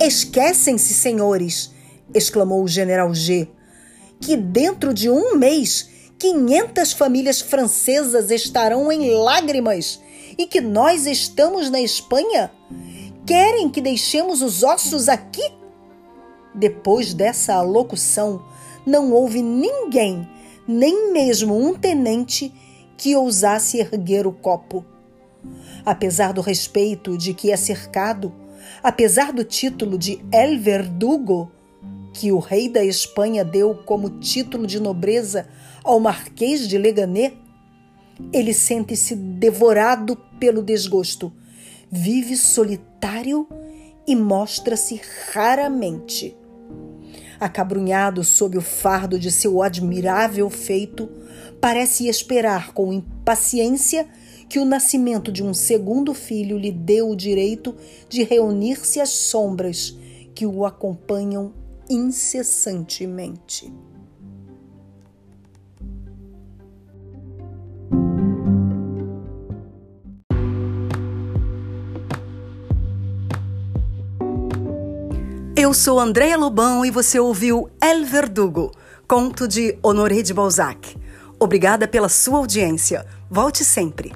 Esquecem-se, 0.00 0.94
senhores, 0.94 1.72
exclamou 2.12 2.62
o 2.62 2.68
general 2.68 3.14
G, 3.14 3.48
que 4.20 4.36
dentro 4.36 4.94
de 4.94 5.08
um 5.08 5.36
mês 5.36 5.88
500 6.18 6.92
famílias 6.92 7.40
francesas 7.40 8.30
estarão 8.30 8.90
em 8.90 9.10
lágrimas 9.10 10.00
e 10.38 10.46
que 10.46 10.60
nós 10.60 11.06
estamos 11.06 11.70
na 11.70 11.80
Espanha? 11.80 12.50
Querem 13.26 13.68
que 13.68 13.80
deixemos 13.80 14.42
os 14.42 14.62
ossos 14.62 15.08
aqui? 15.08 15.52
Depois 16.54 17.14
dessa 17.14 17.54
alocução, 17.54 18.44
não 18.86 19.12
houve 19.12 19.42
ninguém 19.42 20.28
nem 20.66 21.12
mesmo 21.12 21.56
um 21.56 21.74
tenente 21.74 22.52
que 22.96 23.14
ousasse 23.16 23.78
erguer 23.78 24.26
o 24.26 24.32
copo. 24.32 24.84
Apesar 25.84 26.32
do 26.32 26.40
respeito 26.40 27.18
de 27.18 27.34
que 27.34 27.50
é 27.50 27.56
cercado, 27.56 28.32
apesar 28.82 29.32
do 29.32 29.44
título 29.44 29.98
de 29.98 30.24
El 30.32 30.58
Verdugo, 30.58 31.50
que 32.14 32.30
o 32.30 32.38
rei 32.38 32.68
da 32.68 32.82
Espanha 32.84 33.44
deu 33.44 33.74
como 33.74 34.08
título 34.20 34.66
de 34.66 34.80
nobreza 34.80 35.46
ao 35.82 35.98
Marquês 35.98 36.66
de 36.68 36.78
Leganés, 36.78 37.32
ele 38.32 38.54
sente-se 38.54 39.16
devorado 39.16 40.16
pelo 40.38 40.62
desgosto, 40.62 41.32
vive 41.90 42.36
solitário 42.36 43.48
e 44.06 44.14
mostra-se 44.14 45.00
raramente. 45.32 46.36
Acabrunhado 47.40 48.22
sob 48.22 48.56
o 48.56 48.60
fardo 48.60 49.18
de 49.18 49.32
seu 49.32 49.60
admirável 49.60 50.48
feito, 50.48 51.10
parece 51.60 52.06
esperar 52.06 52.72
com 52.72 52.92
impaciência 52.92 54.06
que 54.48 54.60
o 54.60 54.64
nascimento 54.64 55.32
de 55.32 55.42
um 55.42 55.52
segundo 55.52 56.14
filho 56.14 56.56
lhe 56.56 56.70
dê 56.70 57.02
o 57.02 57.16
direito 57.16 57.74
de 58.08 58.22
reunir-se 58.22 59.00
às 59.00 59.10
sombras 59.10 59.98
que 60.32 60.46
o 60.46 60.64
acompanham 60.64 61.63
incessantemente. 61.88 63.72
Eu 75.56 75.72
sou 75.72 75.98
Andréa 75.98 76.36
Lobão 76.36 76.84
e 76.84 76.90
você 76.90 77.18
ouviu 77.18 77.70
El 77.80 78.04
Verdugo, 78.04 78.70
conto 79.08 79.48
de 79.48 79.78
Honoré 79.82 80.20
de 80.20 80.34
Balzac. 80.34 80.96
Obrigada 81.38 81.88
pela 81.88 82.08
sua 82.08 82.38
audiência. 82.38 83.06
Volte 83.30 83.64
sempre. 83.64 84.12